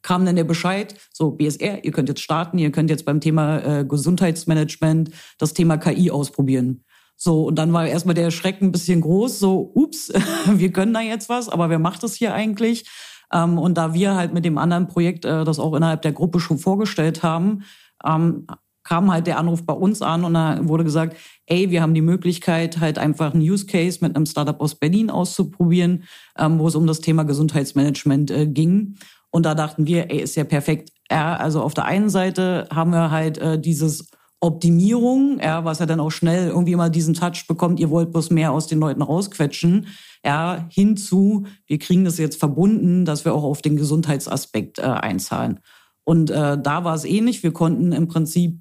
kam 0.01 0.25
dann 0.25 0.35
der 0.35 0.43
Bescheid, 0.43 0.95
so 1.13 1.29
BSR, 1.29 1.85
ihr 1.85 1.91
könnt 1.91 2.09
jetzt 2.09 2.21
starten, 2.21 2.57
ihr 2.57 2.71
könnt 2.71 2.89
jetzt 2.89 3.05
beim 3.05 3.21
Thema 3.21 3.59
äh, 3.59 3.85
Gesundheitsmanagement 3.85 5.11
das 5.37 5.53
Thema 5.53 5.77
KI 5.77 6.09
ausprobieren. 6.09 6.83
So, 7.15 7.43
und 7.43 7.59
dann 7.59 7.73
war 7.73 7.85
erstmal 7.85 8.15
der 8.15 8.31
Schreck 8.31 8.59
ein 8.59 8.71
bisschen 8.71 9.01
groß, 9.01 9.37
so, 9.37 9.71
ups, 9.75 10.11
wir 10.51 10.71
können 10.71 10.95
da 10.95 11.01
jetzt 11.01 11.29
was, 11.29 11.47
aber 11.47 11.69
wer 11.69 11.77
macht 11.79 12.01
das 12.01 12.15
hier 12.15 12.33
eigentlich? 12.33 12.85
Ähm, 13.33 13.57
und 13.57 13.77
da 13.77 13.93
wir 13.93 14.15
halt 14.15 14.33
mit 14.33 14.45
dem 14.45 14.57
anderen 14.57 14.87
Projekt 14.87 15.25
äh, 15.25 15.43
das 15.43 15.59
auch 15.59 15.73
innerhalb 15.73 16.01
der 16.03 16.13
Gruppe 16.13 16.39
schon 16.39 16.59
vorgestellt 16.59 17.23
haben, 17.23 17.63
ähm, 18.05 18.45
kam 18.83 19.11
halt 19.11 19.27
der 19.27 19.37
Anruf 19.37 19.65
bei 19.65 19.73
uns 19.73 20.01
an 20.01 20.25
und 20.25 20.33
da 20.33 20.59
wurde 20.61 20.83
gesagt, 20.83 21.15
ey, 21.45 21.71
wir 21.71 21.81
haben 21.81 21.93
die 21.93 22.01
Möglichkeit, 22.01 22.79
halt 22.79 22.97
einfach 22.97 23.33
einen 23.33 23.41
Use 23.41 23.65
Case 23.65 23.99
mit 24.01 24.15
einem 24.15 24.25
Startup 24.25 24.59
aus 24.59 24.75
Berlin 24.75 25.09
auszuprobieren, 25.09 26.03
ähm, 26.37 26.59
wo 26.59 26.67
es 26.67 26.75
um 26.75 26.85
das 26.85 26.99
Thema 26.99 27.23
Gesundheitsmanagement 27.23 28.31
äh, 28.31 28.45
ging. 28.45 28.95
Und 29.31 29.45
da 29.45 29.55
dachten 29.55 29.87
wir, 29.87 30.11
ey, 30.11 30.19
ist 30.19 30.35
ja 30.35 30.43
perfekt. 30.43 30.91
Ja, 31.09 31.35
also 31.35 31.61
auf 31.61 31.73
der 31.73 31.85
einen 31.85 32.09
Seite 32.09 32.67
haben 32.73 32.91
wir 32.91 33.09
halt 33.09 33.37
äh, 33.37 33.59
dieses 33.59 34.11
Optimierung, 34.43 35.39
ja, 35.39 35.63
was 35.63 35.79
ja 35.79 35.85
dann 35.85 36.01
auch 36.01 36.11
schnell 36.11 36.49
irgendwie 36.49 36.73
immer 36.73 36.89
diesen 36.89 37.13
Touch 37.13 37.47
bekommt, 37.47 37.79
ihr 37.79 37.89
wollt 37.89 38.11
bloß 38.11 38.29
mehr 38.29 38.51
aus 38.51 38.67
den 38.67 38.79
Leuten 38.79 39.01
rausquetschen, 39.01 39.87
ja, 40.25 40.67
hinzu, 40.69 41.45
wir 41.65 41.79
kriegen 41.79 42.03
das 42.03 42.17
jetzt 42.17 42.39
verbunden, 42.39 43.05
dass 43.05 43.23
wir 43.23 43.33
auch 43.33 43.43
auf 43.43 43.61
den 43.61 43.77
Gesundheitsaspekt 43.77 44.79
äh, 44.79 44.83
einzahlen. 44.83 45.59
Und 46.03 46.29
äh, 46.29 46.57
da 46.61 46.83
war 46.83 46.93
es 46.93 47.05
ähnlich. 47.05 47.43
Wir 47.43 47.53
konnten 47.53 47.93
im 47.93 48.09
Prinzip 48.09 48.59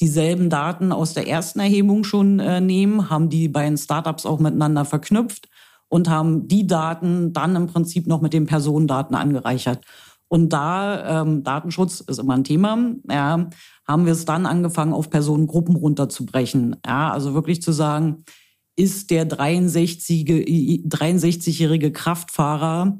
dieselben 0.00 0.48
Daten 0.48 0.92
aus 0.92 1.12
der 1.12 1.28
ersten 1.28 1.60
Erhebung 1.60 2.04
schon 2.04 2.40
äh, 2.40 2.60
nehmen, 2.62 3.10
haben 3.10 3.28
die 3.28 3.48
beiden 3.48 3.76
Startups 3.76 4.24
auch 4.24 4.38
miteinander 4.38 4.84
verknüpft 4.86 5.48
und 5.88 6.08
haben 6.08 6.48
die 6.48 6.66
Daten 6.66 7.32
dann 7.32 7.56
im 7.56 7.66
Prinzip 7.66 8.06
noch 8.06 8.20
mit 8.20 8.32
den 8.32 8.46
Personendaten 8.46 9.14
angereichert. 9.14 9.84
Und 10.28 10.52
da 10.52 11.22
ähm, 11.22 11.42
Datenschutz 11.42 12.00
ist 12.00 12.18
immer 12.18 12.34
ein 12.34 12.44
Thema, 12.44 12.94
ja, 13.10 13.48
haben 13.86 14.04
wir 14.04 14.12
es 14.12 14.26
dann 14.26 14.46
angefangen, 14.46 14.92
auf 14.92 15.10
Personengruppen 15.10 15.74
runterzubrechen. 15.76 16.76
Ja, 16.86 17.10
also 17.10 17.34
wirklich 17.34 17.62
zu 17.62 17.72
sagen, 17.72 18.24
ist 18.76 19.10
der 19.10 19.28
63-jährige 19.28 20.86
63 20.86 21.92
Kraftfahrer 21.92 22.98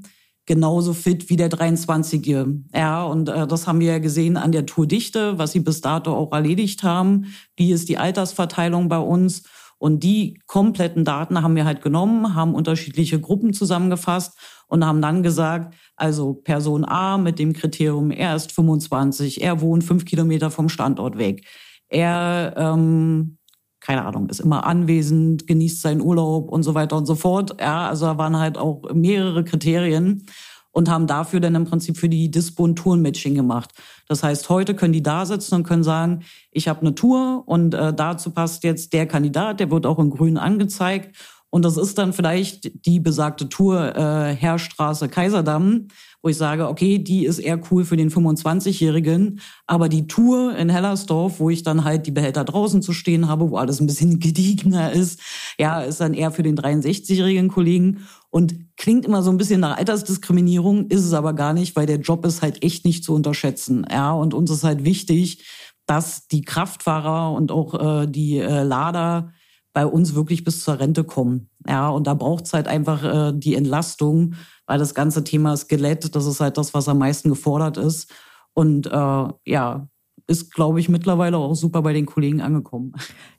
genauso 0.49 0.95
fit 0.95 1.29
wie 1.29 1.37
der 1.37 1.51
23-Jährige. 1.51 2.63
Ja, 2.75 3.05
und 3.05 3.29
äh, 3.29 3.47
das 3.47 3.67
haben 3.67 3.81
wir 3.81 3.93
ja 3.93 3.99
gesehen 3.99 4.37
an 4.37 4.51
der 4.51 4.67
Tourdichte, 4.67 5.39
was 5.39 5.53
sie 5.53 5.61
bis 5.61 5.83
dato 5.83 6.13
auch 6.13 6.33
erledigt 6.33 6.83
haben. 6.83 7.27
Wie 7.55 7.71
ist 7.71 7.89
die 7.89 7.99
Altersverteilung 7.99 8.89
bei 8.89 8.99
uns? 8.99 9.43
Und 9.79 10.03
die 10.03 10.41
kompletten 10.47 11.05
Daten 11.05 11.43
haben 11.43 11.57
wir 11.57 11.65
halt 11.65 11.83
genommen, 11.83 12.35
haben 12.35 12.55
unterschiedliche 12.55 13.21
Gruppen 13.21 13.53
zusammengefasst 13.53 14.37
und 14.67 14.85
haben 14.85 15.01
dann 15.01 15.23
gesagt, 15.23 15.75
also 15.97 16.35
Person 16.35 16.85
A 16.85 17.17
mit 17.17 17.39
dem 17.39 17.53
Kriterium, 17.53 18.11
er 18.11 18.35
ist 18.35 18.53
25, 18.53 19.43
er 19.43 19.61
wohnt 19.61 19.85
fünf 19.85 20.05
Kilometer 20.05 20.51
vom 20.51 20.69
Standort 20.69 21.17
weg. 21.17 21.47
Er 21.89 22.55
ähm, 22.57 23.39
keine 23.81 24.05
Ahnung, 24.05 24.29
ist 24.29 24.41
immer 24.41 24.67
anwesend, 24.67 25.47
genießt 25.47 25.81
seinen 25.81 26.03
Urlaub 26.03 26.51
und 26.51 26.63
so 26.63 26.75
weiter 26.75 26.97
und 26.97 27.07
so 27.07 27.15
fort. 27.15 27.57
Ja, 27.61 27.89
also 27.89 28.07
da 28.07 28.19
waren 28.19 28.37
halt 28.37 28.59
auch 28.59 28.83
mehrere 28.93 29.45
Kriterien 29.45 30.27
und 30.73 30.91
haben 30.91 31.07
dafür 31.07 31.41
dann 31.41 31.55
im 31.55 31.65
Prinzip 31.65 31.97
für 31.97 32.09
die 32.09 32.31
Dispo 32.31 32.67
ein 32.67 32.77
Tourenmatching 32.77 33.35
gemacht. 33.35 33.71
Das 34.09 34.23
heißt, 34.23 34.49
heute 34.49 34.75
können 34.75 34.93
die 34.93 35.03
da 35.03 35.27
sitzen 35.27 35.55
und 35.55 35.65
können 35.65 35.85
sagen, 35.85 36.25
ich 36.51 36.67
habe 36.67 36.81
eine 36.81 36.95
Tour 36.95 37.45
und 37.47 37.75
äh, 37.75 37.93
dazu 37.93 38.31
passt 38.31 38.65
jetzt 38.65 38.93
der 38.93 39.07
Kandidat, 39.07 39.61
der 39.61 39.71
wird 39.71 39.87
auch 39.87 39.99
in 39.99 40.11
grün 40.11 40.39
angezeigt. 40.39 41.17
Und 41.51 41.65
das 41.65 41.77
ist 41.79 41.97
dann 41.97 42.13
vielleicht 42.13 42.87
die 42.87 43.01
besagte 43.01 43.49
Tour 43.49 43.97
äh, 43.97 44.35
Herrstraße 44.35 45.09
Kaiserdamm 45.09 45.89
wo 46.23 46.29
ich 46.29 46.37
sage, 46.37 46.69
okay, 46.69 46.99
die 46.99 47.25
ist 47.25 47.39
eher 47.39 47.61
cool 47.71 47.85
für 47.85 47.97
den 47.97 48.11
25-Jährigen, 48.11 49.41
aber 49.67 49.89
die 49.89 50.09
Tour 50.09 50.57
in 50.57 50.69
Hellersdorf, 50.69 51.39
wo 51.39 51.49
ich 51.49 51.63
dann 51.63 51.85
halt 51.85 52.07
die 52.07 52.11
Behälter 52.11 52.45
draußen 52.45 52.83
zu 52.83 52.93
stehen 52.93 53.29
habe, 53.29 53.51
wo 53.51 53.57
alles 53.57 53.81
ein 53.81 53.87
bisschen 53.87 54.19
gediegener 54.21 54.93
ist, 54.93 55.21
ja, 55.59 55.81
ist 55.81 56.01
dann 56.01 56.15
eher 56.15 56.33
für 56.33 56.43
den 56.43 56.57
63-jährigen 56.57 57.49
Kollegen 57.49 58.07
und 58.31 58.57
klingt 58.79 59.05
immer 59.05 59.23
so 59.23 59.31
ein 59.31 59.37
bisschen 59.37 59.61
nach 59.61 59.77
Altersdiskriminierung, 59.77 60.87
ist 60.89 61.05
es 61.05 61.13
aber 61.13 61.35
gar 61.35 61.53
nicht, 61.53 61.77
weil 61.77 61.87
der 61.87 61.99
Job 61.99 62.25
ist 62.25 62.41
halt 62.41 62.63
echt 62.65 62.85
nicht 62.85 63.05
zu 63.05 63.15
unterschätzen, 63.15 63.87
ja, 63.91 64.13
und 64.13 64.33
uns 64.33 64.51
ist 64.51 64.65
halt 64.65 64.85
wichtig, 64.85 65.45
dass 65.87 66.29
die 66.29 66.43
Kraftfahrer 66.43 67.33
und 67.33 67.51
auch 67.51 68.03
äh, 68.03 68.07
die 68.07 68.39
äh, 68.39 68.63
Lader 68.63 69.33
bei 69.73 69.87
uns 69.87 70.15
wirklich 70.15 70.45
bis 70.45 70.63
zur 70.65 70.79
Rente 70.81 71.05
kommen. 71.05 71.51
Ja, 71.67 71.89
und 71.89 72.07
da 72.07 72.15
braucht 72.15 72.47
es 72.47 72.53
halt 72.53 72.69
einfach 72.69 73.05
äh, 73.05 73.33
die 73.35 73.55
Entlastung, 73.55 74.35
weil 74.67 74.79
das 74.79 74.95
ganze 74.95 75.25
Thema 75.25 75.57
Skelett, 75.57 76.15
das 76.15 76.27
ist 76.27 76.41
halt 76.41 76.59
das, 76.59 76.75
was 76.75 76.89
am 76.89 76.99
meisten 76.99 77.29
gefordert 77.29 77.77
ist. 77.77 78.13
Und 78.55 78.87
äh, 78.87 79.29
ja, 79.47 79.89
ist, 80.29 80.53
glaube 80.53 80.79
ich, 80.79 80.91
mittlerweile 80.91 81.39
auch 81.39 81.55
super 81.55 81.81
bei 81.81 81.95
den 81.95 82.05
Kollegen 82.05 82.43
angekommen. 82.43 82.93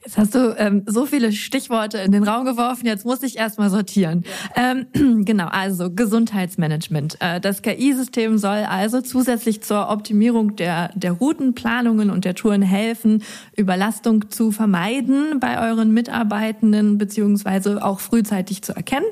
Jetzt 0.04 0.18
hast 0.18 0.34
du 0.34 0.56
ähm, 0.58 0.84
so 0.88 1.06
viele 1.06 1.32
Stichworte 1.32 2.00
in 2.00 2.12
den 2.12 2.24
Raum 2.24 2.46
geworfen, 2.46 2.88
jetzt 2.88 3.06
muss 3.06 3.22
ich 3.22 3.38
erstmal 3.38 3.70
sortieren. 3.70 4.24
Ähm, 4.56 4.88
genau, 5.24 5.46
also 5.46 5.92
Gesundheitsmanagement. 5.94 7.18
Äh, 7.20 7.40
das 7.40 7.62
KI-System 7.62 8.40
soll 8.40 8.66
also 8.68 9.02
zusätzlich 9.02 9.62
zur 9.62 9.90
Optimierung 9.90 10.56
der, 10.56 10.90
der 10.96 11.12
Routenplanungen 11.12 12.10
und 12.10 12.26
der 12.26 12.34
Touren 12.34 12.64
helfen, 12.64 13.22
Überlastung 13.56 14.32
zu 14.32 14.52
vermeiden 14.52 15.40
bei 15.40 15.70
euren 15.70 15.94
Mitarbeitenden, 15.94 16.98
beziehungsweise 16.98 17.86
auch 17.86 18.00
frühzeitig 18.00 18.64
zu 18.64 18.76
erkennen. 18.76 19.06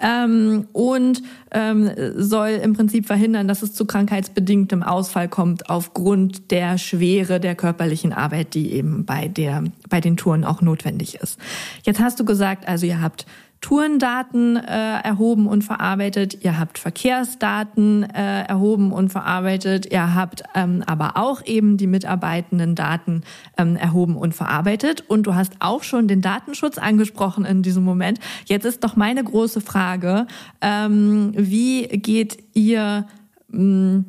Ähm, 0.00 0.68
und 0.72 1.20
ähm, 1.50 1.90
soll 2.16 2.50
im 2.62 2.74
Prinzip 2.74 3.06
verhindern, 3.06 3.48
dass 3.48 3.62
es 3.62 3.72
zu 3.72 3.86
krankheitsbedingtem 3.86 4.84
Ausfall 4.84 5.28
kommt 5.28 5.68
aufgrund 5.68 6.52
der 6.52 6.78
Schwere 6.78 7.23
der 7.24 7.54
körperlichen 7.54 8.12
Arbeit, 8.12 8.54
die 8.54 8.72
eben 8.72 9.04
bei 9.04 9.28
der 9.28 9.64
bei 9.88 10.00
den 10.00 10.16
Touren 10.16 10.44
auch 10.44 10.60
notwendig 10.60 11.16
ist. 11.16 11.38
Jetzt 11.84 12.00
hast 12.00 12.18
du 12.20 12.24
gesagt, 12.24 12.68
also 12.68 12.86
ihr 12.86 13.00
habt 13.00 13.26
Tourendaten 13.64 14.56
äh, 14.56 15.00
erhoben 15.00 15.46
und 15.46 15.64
verarbeitet, 15.64 16.44
ihr 16.44 16.58
habt 16.58 16.76
Verkehrsdaten 16.76 18.02
äh, 18.02 18.42
erhoben 18.42 18.92
und 18.92 19.08
verarbeitet, 19.08 19.90
ihr 19.90 20.14
habt 20.14 20.42
ähm, 20.54 20.82
aber 20.84 21.16
auch 21.16 21.40
eben 21.46 21.78
die 21.78 21.86
mitarbeitenden 21.86 22.74
Daten 22.74 23.22
ähm, 23.56 23.76
erhoben 23.76 24.16
und 24.16 24.34
verarbeitet 24.34 25.04
und 25.08 25.22
du 25.22 25.34
hast 25.34 25.54
auch 25.60 25.82
schon 25.82 26.08
den 26.08 26.20
Datenschutz 26.20 26.76
angesprochen 26.76 27.46
in 27.46 27.62
diesem 27.62 27.84
Moment. 27.84 28.20
Jetzt 28.44 28.66
ist 28.66 28.84
doch 28.84 28.96
meine 28.96 29.24
große 29.24 29.62
Frage, 29.62 30.26
ähm, 30.60 31.32
wie 31.34 31.84
geht 31.88 32.44
ihr 32.52 33.06
mh, 33.48 33.58
hm, 33.58 34.04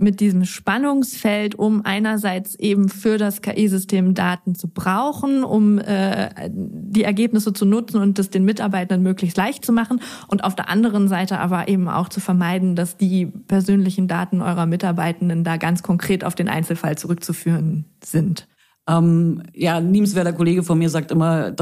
mit 0.00 0.20
diesem 0.20 0.44
Spannungsfeld, 0.44 1.54
um 1.54 1.84
einerseits 1.84 2.54
eben 2.54 2.88
für 2.88 3.18
das 3.18 3.42
KI-System 3.42 4.14
Daten 4.14 4.54
zu 4.54 4.68
brauchen, 4.68 5.44
um 5.44 5.78
äh, 5.78 6.30
die 6.48 7.04
Ergebnisse 7.04 7.52
zu 7.52 7.64
nutzen 7.64 8.00
und 8.00 8.18
das 8.18 8.30
den 8.30 8.44
Mitarbeitern 8.44 9.02
möglichst 9.02 9.36
leicht 9.36 9.64
zu 9.64 9.72
machen 9.72 10.00
und 10.28 10.44
auf 10.44 10.54
der 10.54 10.68
anderen 10.68 11.08
Seite 11.08 11.38
aber 11.38 11.68
eben 11.68 11.88
auch 11.88 12.08
zu 12.08 12.20
vermeiden, 12.20 12.76
dass 12.76 12.96
die 12.96 13.26
persönlichen 13.26 14.08
Daten 14.08 14.40
eurer 14.40 14.66
Mitarbeitenden 14.66 15.44
da 15.44 15.56
ganz 15.56 15.82
konkret 15.82 16.24
auf 16.24 16.34
den 16.34 16.48
Einzelfall 16.48 16.96
zurückzuführen 16.96 17.84
sind. 18.02 18.48
Ähm, 18.88 19.42
ja, 19.54 19.78
liebenswerter 19.78 20.32
Kollege 20.32 20.62
von 20.62 20.78
mir 20.78 20.90
sagt 20.90 21.10
immer, 21.10 21.54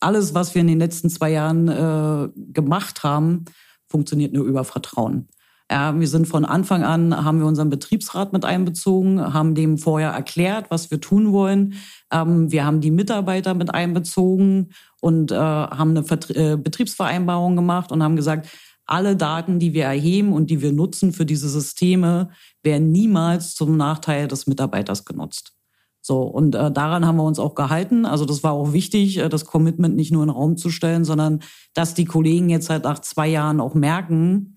alles, 0.00 0.34
was 0.34 0.54
wir 0.54 0.60
in 0.60 0.68
den 0.68 0.78
letzten 0.78 1.10
zwei 1.10 1.30
Jahren 1.30 1.68
äh, 1.68 2.28
gemacht 2.52 3.02
haben, 3.02 3.44
funktioniert 3.88 4.32
nur 4.32 4.44
über 4.44 4.64
Vertrauen. 4.64 5.28
Ja, 5.70 5.98
wir 5.98 6.06
sind 6.06 6.28
von 6.28 6.44
Anfang 6.44 6.84
an, 6.84 7.24
haben 7.24 7.40
wir 7.40 7.46
unseren 7.46 7.70
Betriebsrat 7.70 8.32
mit 8.32 8.44
einbezogen, 8.44 9.34
haben 9.34 9.56
dem 9.56 9.78
vorher 9.78 10.10
erklärt, 10.10 10.66
was 10.70 10.92
wir 10.92 11.00
tun 11.00 11.32
wollen. 11.32 11.74
Ähm, 12.12 12.52
wir 12.52 12.64
haben 12.64 12.80
die 12.80 12.92
Mitarbeiter 12.92 13.54
mit 13.54 13.74
einbezogen 13.74 14.70
und 15.00 15.32
äh, 15.32 15.36
haben 15.36 15.90
eine 15.90 16.04
Vertrie 16.04 16.34
äh, 16.34 16.56
Betriebsvereinbarung 16.56 17.56
gemacht 17.56 17.90
und 17.90 18.02
haben 18.02 18.14
gesagt, 18.14 18.48
alle 18.86 19.16
Daten, 19.16 19.58
die 19.58 19.74
wir 19.74 19.84
erheben 19.84 20.32
und 20.32 20.50
die 20.50 20.62
wir 20.62 20.72
nutzen 20.72 21.12
für 21.12 21.26
diese 21.26 21.48
Systeme, 21.48 22.30
werden 22.62 22.92
niemals 22.92 23.56
zum 23.56 23.76
Nachteil 23.76 24.28
des 24.28 24.46
Mitarbeiters 24.46 25.04
genutzt. 25.04 25.56
So, 26.00 26.22
und 26.22 26.54
äh, 26.54 26.70
daran 26.70 27.04
haben 27.04 27.16
wir 27.16 27.24
uns 27.24 27.40
auch 27.40 27.56
gehalten. 27.56 28.06
Also 28.06 28.24
das 28.24 28.44
war 28.44 28.52
auch 28.52 28.72
wichtig, 28.72 29.18
äh, 29.18 29.28
das 29.28 29.44
Commitment 29.44 29.96
nicht 29.96 30.12
nur 30.12 30.22
in 30.22 30.28
den 30.28 30.36
Raum 30.36 30.56
zu 30.56 30.70
stellen, 30.70 31.04
sondern 31.04 31.40
dass 31.74 31.94
die 31.94 32.04
Kollegen 32.04 32.48
jetzt 32.48 32.70
halt 32.70 32.84
nach 32.84 33.00
zwei 33.00 33.26
Jahren 33.26 33.60
auch 33.60 33.74
merken, 33.74 34.54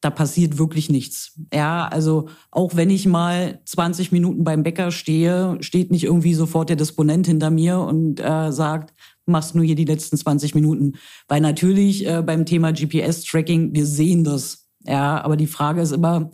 da 0.00 0.10
passiert 0.10 0.58
wirklich 0.58 0.88
nichts. 0.88 1.38
Ja, 1.52 1.86
also 1.86 2.28
auch 2.50 2.74
wenn 2.74 2.90
ich 2.90 3.06
mal 3.06 3.60
20 3.66 4.12
Minuten 4.12 4.44
beim 4.44 4.62
Bäcker 4.62 4.90
stehe, 4.90 5.58
steht 5.60 5.90
nicht 5.90 6.04
irgendwie 6.04 6.34
sofort 6.34 6.70
der 6.70 6.76
Disponent 6.76 7.26
hinter 7.26 7.50
mir 7.50 7.80
und 7.80 8.18
äh, 8.20 8.50
sagt, 8.50 8.94
machst 9.26 9.54
nur 9.54 9.64
hier 9.64 9.74
die 9.74 9.84
letzten 9.84 10.16
20 10.16 10.54
Minuten. 10.54 10.94
Weil 11.28 11.40
natürlich 11.40 12.06
äh, 12.06 12.22
beim 12.22 12.46
Thema 12.46 12.72
GPS-Tracking, 12.72 13.74
wir 13.74 13.86
sehen 13.86 14.24
das. 14.24 14.66
Ja, 14.84 15.22
aber 15.22 15.36
die 15.36 15.46
Frage 15.46 15.82
ist 15.82 15.92
immer, 15.92 16.30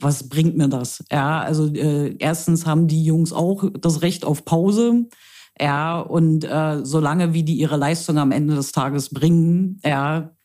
was 0.00 0.28
bringt 0.28 0.56
mir 0.56 0.68
das? 0.68 1.02
Ja, 1.10 1.40
also 1.40 1.72
äh, 1.74 2.14
erstens 2.18 2.66
haben 2.66 2.86
die 2.86 3.04
Jungs 3.04 3.32
auch 3.32 3.64
das 3.80 4.02
Recht 4.02 4.24
auf 4.24 4.44
Pause. 4.44 5.06
Ja, 5.58 6.00
und 6.00 6.44
äh, 6.44 6.84
solange 6.84 7.32
wie 7.32 7.42
die 7.42 7.54
ihre 7.54 7.78
Leistung 7.78 8.18
am 8.18 8.30
Ende 8.30 8.54
des 8.54 8.72
Tages 8.72 9.08
bringen, 9.08 9.80
ja, 9.84 10.35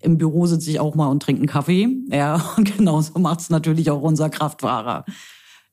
im 0.00 0.18
Büro 0.18 0.46
sitze 0.46 0.70
ich 0.70 0.80
auch 0.80 0.94
mal 0.94 1.08
und 1.08 1.22
trinke 1.22 1.40
einen 1.40 1.48
Kaffee. 1.48 1.88
Ja, 2.10 2.52
und 2.56 2.76
genauso 2.76 3.18
macht 3.18 3.40
es 3.40 3.50
natürlich 3.50 3.90
auch 3.90 4.02
unser 4.02 4.30
Kraftfahrer. 4.30 5.04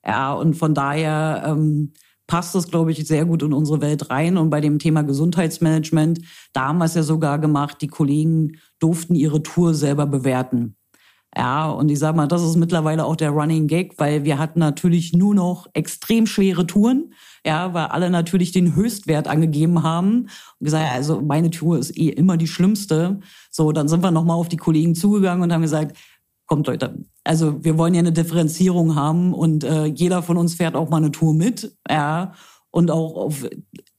Ja, 0.05 0.33
und 0.33 0.55
von 0.55 0.73
daher 0.73 1.43
ähm, 1.47 1.93
passt 2.27 2.55
das, 2.55 2.69
glaube 2.69 2.91
ich, 2.91 3.07
sehr 3.07 3.25
gut 3.25 3.43
in 3.43 3.53
unsere 3.53 3.81
Welt 3.81 4.09
rein. 4.09 4.37
Und 4.37 4.49
bei 4.49 4.61
dem 4.61 4.79
Thema 4.79 5.03
Gesundheitsmanagement, 5.03 6.21
da 6.53 6.67
haben 6.67 6.77
wir 6.77 6.85
es 6.85 6.95
ja 6.95 7.03
sogar 7.03 7.39
gemacht, 7.39 7.77
die 7.81 7.87
Kollegen 7.87 8.57
durften 8.79 9.15
ihre 9.15 9.43
Tour 9.43 9.73
selber 9.73 10.05
bewerten. 10.05 10.75
Ja, 11.37 11.69
und 11.69 11.89
ich 11.89 11.99
sage 11.99 12.15
mal, 12.15 12.27
das 12.27 12.43
ist 12.43 12.55
mittlerweile 12.55 13.05
auch 13.05 13.15
der 13.15 13.31
Running 13.31 13.67
Gag, 13.67 13.95
weil 13.97 14.23
wir 14.23 14.39
hatten 14.39 14.59
natürlich 14.59 15.13
nur 15.13 15.35
noch 15.35 15.67
extrem 15.73 16.27
schwere 16.27 16.65
Touren 16.65 17.13
ja, 17.45 17.73
weil 17.73 17.85
alle 17.85 18.09
natürlich 18.09 18.51
den 18.51 18.75
Höchstwert 18.75 19.27
angegeben 19.27 19.83
haben 19.83 20.23
und 20.59 20.65
gesagt, 20.65 20.91
also 20.91 21.21
meine 21.21 21.51
Tour 21.51 21.77
ist 21.77 21.95
eh 21.95 22.09
immer 22.09 22.37
die 22.37 22.47
schlimmste. 22.47 23.19
So, 23.51 23.71
dann 23.71 23.87
sind 23.87 24.03
wir 24.03 24.11
nochmal 24.11 24.37
auf 24.37 24.49
die 24.49 24.57
Kollegen 24.57 24.95
zugegangen 24.95 25.43
und 25.43 25.53
haben 25.53 25.61
gesagt, 25.61 25.95
kommt 26.47 26.65
Leute, 26.67 27.05
also 27.23 27.63
wir 27.63 27.77
wollen 27.77 27.93
ja 27.93 27.99
eine 27.99 28.11
Differenzierung 28.11 28.95
haben 28.95 29.33
und 29.33 29.63
äh, 29.63 29.85
jeder 29.85 30.23
von 30.23 30.37
uns 30.37 30.55
fährt 30.55 30.75
auch 30.75 30.89
mal 30.89 30.97
eine 30.97 31.11
Tour 31.11 31.33
mit, 31.33 31.75
ja. 31.89 32.33
Und 32.71 32.91
auch 32.91 33.15
auf, 33.15 33.45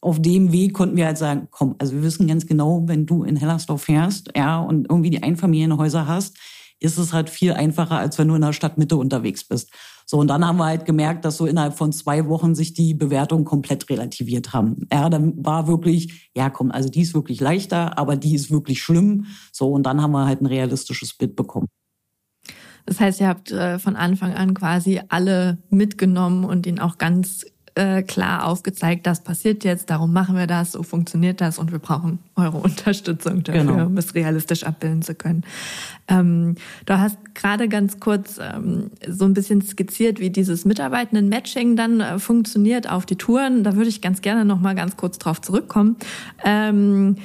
auf 0.03 0.21
dem 0.21 0.53
Weg 0.53 0.75
konnten 0.75 0.97
wir 0.97 1.07
halt 1.07 1.17
sagen, 1.17 1.49
komm, 1.51 1.77
also 1.79 1.95
wir 1.95 2.03
wissen 2.03 2.27
ganz 2.27 2.47
genau, 2.47 2.83
wenn 2.87 3.07
du 3.07 3.25
in 3.25 3.37
Hellersdorf 3.37 3.85
fährst, 3.85 4.31
ja, 4.37 4.61
und 4.61 4.91
irgendwie 4.91 5.11
die 5.11 5.23
Einfamilienhäuser 5.23 6.07
hast, 6.07 6.37
ist 6.81 6.99
es 6.99 7.13
halt 7.13 7.31
viel 7.31 7.53
einfacher, 7.53 7.99
als 7.99 8.19
wenn 8.19 8.29
du 8.29 8.35
in 8.35 8.43
der 8.43 8.53
Stadtmitte 8.53 8.97
unterwegs 8.97 9.45
bist. 9.45 9.71
So, 10.05 10.19
und 10.19 10.29
dann 10.29 10.47
haben 10.47 10.59
wir 10.59 10.67
halt 10.67 10.85
gemerkt, 10.85 11.25
dass 11.25 11.37
so 11.37 11.47
innerhalb 11.47 11.77
von 11.77 11.93
zwei 11.93 12.29
Wochen 12.29 12.55
sich 12.55 12.75
die 12.75 12.95
Bewertungen 12.95 13.45
komplett 13.45 13.89
relativiert 13.91 14.53
haben. 14.53 14.87
Ja, 14.93 15.09
dann 15.09 15.45
war 15.45 15.67
wirklich, 15.67 16.31
ja 16.37 16.49
komm, 16.49 16.71
also 16.71 16.89
die 16.89 17.03
ist 17.03 17.15
wirklich 17.15 17.41
leichter, 17.41 17.99
aber 17.99 18.17
die 18.17 18.35
ist 18.35 18.51
wirklich 18.51 18.81
schlimm. 18.81 19.27
So, 19.53 19.73
und 19.73 19.85
dann 19.85 20.01
haben 20.01 20.13
wir 20.13 20.27
halt 20.27 20.41
ein 20.43 20.47
realistisches 20.47 21.15
Bild 21.15 21.35
bekommen. 21.35 21.67
Das 22.85 23.01
heißt, 23.01 23.21
ihr 23.21 23.27
habt 23.27 23.51
äh, 23.51 23.81
von 23.81 23.97
Anfang 23.97 24.33
an 24.35 24.55
quasi 24.55 25.01
alle 25.09 25.59
mitgenommen 25.71 26.45
und 26.45 26.67
ihnen 26.67 26.79
auch 26.79 26.99
ganz 26.99 27.45
äh, 27.77 28.03
klar 28.03 28.47
aufgezeigt, 28.47 29.07
das 29.07 29.21
passiert 29.21 29.63
jetzt, 29.63 29.91
darum 29.91 30.13
machen 30.13 30.35
wir 30.35 30.47
das, 30.47 30.73
so 30.73 30.83
funktioniert 30.83 31.43
das 31.43 31.59
und 31.59 31.73
wir 31.73 31.79
brauchen 31.79 32.19
eure 32.35 32.57
Unterstützung 32.63 33.43
dafür, 33.43 33.65
genau. 33.65 33.87
um 33.87 33.97
es 33.99 34.15
realistisch 34.15 34.65
abbilden 34.65 35.03
zu 35.03 35.15
können. 35.15 35.45
Ähm, 36.09 36.55
du 36.87 36.99
hast 36.99 37.19
gerade 37.35 37.69
ganz 37.69 38.01
kurz 38.01 38.39
ähm, 38.39 38.91
so 39.07 39.27
ein 39.27 39.35
bisschen 39.35 39.61
skizziert, 39.61 40.21
wie 40.21 40.31
dieses 40.31 40.65
Mitarbeitenden-Matching 40.65 41.77
dann 41.77 42.01
äh, 42.01 42.19
funktioniert 42.19 42.91
auf 42.91 43.05
die 43.05 43.17
Touren. 43.17 43.63
Da 43.63 43.77
würde 43.77 43.91
ich 43.91 44.01
ganz 44.01 44.23
gerne 44.23 44.47
noch 44.47 44.61
mal 44.61 44.75
ganz 44.75 44.97
kurz 44.97 45.19
drauf 45.19 45.43
zurückkommen. 45.43 45.97
Ähm, 46.45 47.17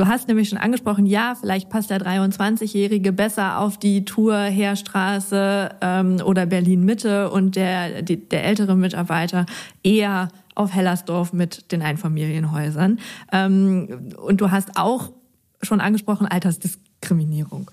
Du 0.00 0.08
hast 0.08 0.28
nämlich 0.28 0.48
schon 0.48 0.56
angesprochen, 0.56 1.04
ja, 1.04 1.34
vielleicht 1.38 1.68
passt 1.68 1.90
der 1.90 2.00
23-Jährige 2.00 3.12
besser 3.12 3.58
auf 3.58 3.76
die 3.76 4.06
Tour 4.06 4.34
Heerstraße 4.34 5.76
ähm, 5.82 6.22
oder 6.24 6.46
Berlin 6.46 6.86
Mitte 6.86 7.28
und 7.28 7.54
der, 7.54 8.00
die, 8.00 8.16
der 8.16 8.44
ältere 8.44 8.76
Mitarbeiter 8.76 9.44
eher 9.82 10.28
auf 10.54 10.72
Hellersdorf 10.72 11.34
mit 11.34 11.70
den 11.70 11.82
Einfamilienhäusern. 11.82 12.98
Ähm, 13.30 14.14
und 14.16 14.40
du 14.40 14.50
hast 14.50 14.78
auch 14.78 15.12
schon 15.60 15.82
angesprochen 15.82 16.26
Altersdiskriminierung. 16.26 17.70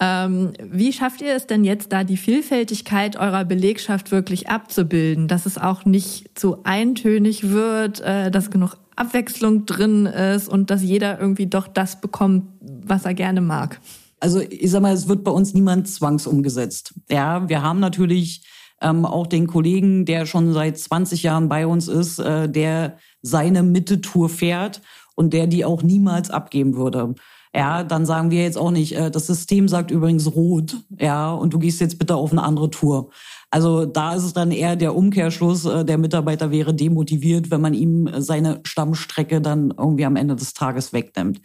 Ähm, 0.00 0.52
wie 0.62 0.92
schafft 0.92 1.20
ihr 1.22 1.34
es 1.34 1.46
denn 1.46 1.64
jetzt, 1.64 1.92
da 1.92 2.04
die 2.04 2.16
Vielfältigkeit 2.16 3.16
eurer 3.16 3.44
Belegschaft 3.44 4.12
wirklich 4.12 4.48
abzubilden, 4.48 5.26
dass 5.26 5.44
es 5.44 5.58
auch 5.58 5.84
nicht 5.84 6.38
zu 6.38 6.62
eintönig 6.64 7.50
wird, 7.50 8.00
äh, 8.00 8.30
dass 8.30 8.50
genug 8.50 8.76
Abwechslung 8.94 9.66
drin 9.66 10.06
ist 10.06 10.48
und 10.48 10.70
dass 10.70 10.82
jeder 10.82 11.20
irgendwie 11.20 11.46
doch 11.46 11.68
das 11.68 12.00
bekommt, 12.00 12.44
was 12.60 13.04
er 13.04 13.14
gerne 13.14 13.40
mag. 13.40 13.80
Also 14.20 14.40
ich 14.40 14.70
sag 14.70 14.82
mal, 14.82 14.92
es 14.92 15.08
wird 15.08 15.22
bei 15.24 15.30
uns 15.30 15.54
niemand 15.54 15.88
zwangsumgesetzt. 15.88 16.94
Ja, 17.08 17.48
wir 17.48 17.62
haben 17.62 17.78
natürlich 17.80 18.44
ähm, 18.80 19.04
auch 19.04 19.26
den 19.26 19.46
Kollegen, 19.46 20.04
der 20.04 20.26
schon 20.26 20.52
seit 20.52 20.78
20 20.78 21.22
Jahren 21.22 21.48
bei 21.48 21.66
uns 21.66 21.88
ist, 21.88 22.18
äh, 22.18 22.48
der 22.48 22.98
seine 23.22 23.62
Mitte-Tour 23.62 24.28
fährt 24.28 24.82
und 25.14 25.32
der 25.32 25.46
die 25.46 25.64
auch 25.64 25.82
niemals 25.82 26.30
abgeben 26.30 26.76
würde. 26.76 27.14
Ja, 27.58 27.82
dann 27.82 28.06
sagen 28.06 28.30
wir 28.30 28.42
jetzt 28.44 28.56
auch 28.56 28.70
nicht, 28.70 28.94
äh, 28.94 29.10
das 29.10 29.26
System 29.26 29.66
sagt 29.66 29.90
übrigens 29.90 30.32
rot, 30.32 30.76
ja, 30.96 31.32
und 31.32 31.52
du 31.52 31.58
gehst 31.58 31.80
jetzt 31.80 31.98
bitte 31.98 32.14
auf 32.14 32.30
eine 32.30 32.44
andere 32.44 32.70
Tour. 32.70 33.10
Also 33.50 33.84
da 33.84 34.14
ist 34.14 34.22
es 34.22 34.32
dann 34.32 34.52
eher 34.52 34.76
der 34.76 34.94
Umkehrschluss, 34.94 35.64
äh, 35.64 35.84
der 35.84 35.98
Mitarbeiter 35.98 36.52
wäre 36.52 36.72
demotiviert, 36.72 37.50
wenn 37.50 37.60
man 37.60 37.74
ihm 37.74 38.08
seine 38.18 38.60
Stammstrecke 38.64 39.40
dann 39.40 39.74
irgendwie 39.76 40.04
am 40.04 40.14
Ende 40.14 40.36
des 40.36 40.54
Tages 40.54 40.92
wegnimmt. 40.92 41.40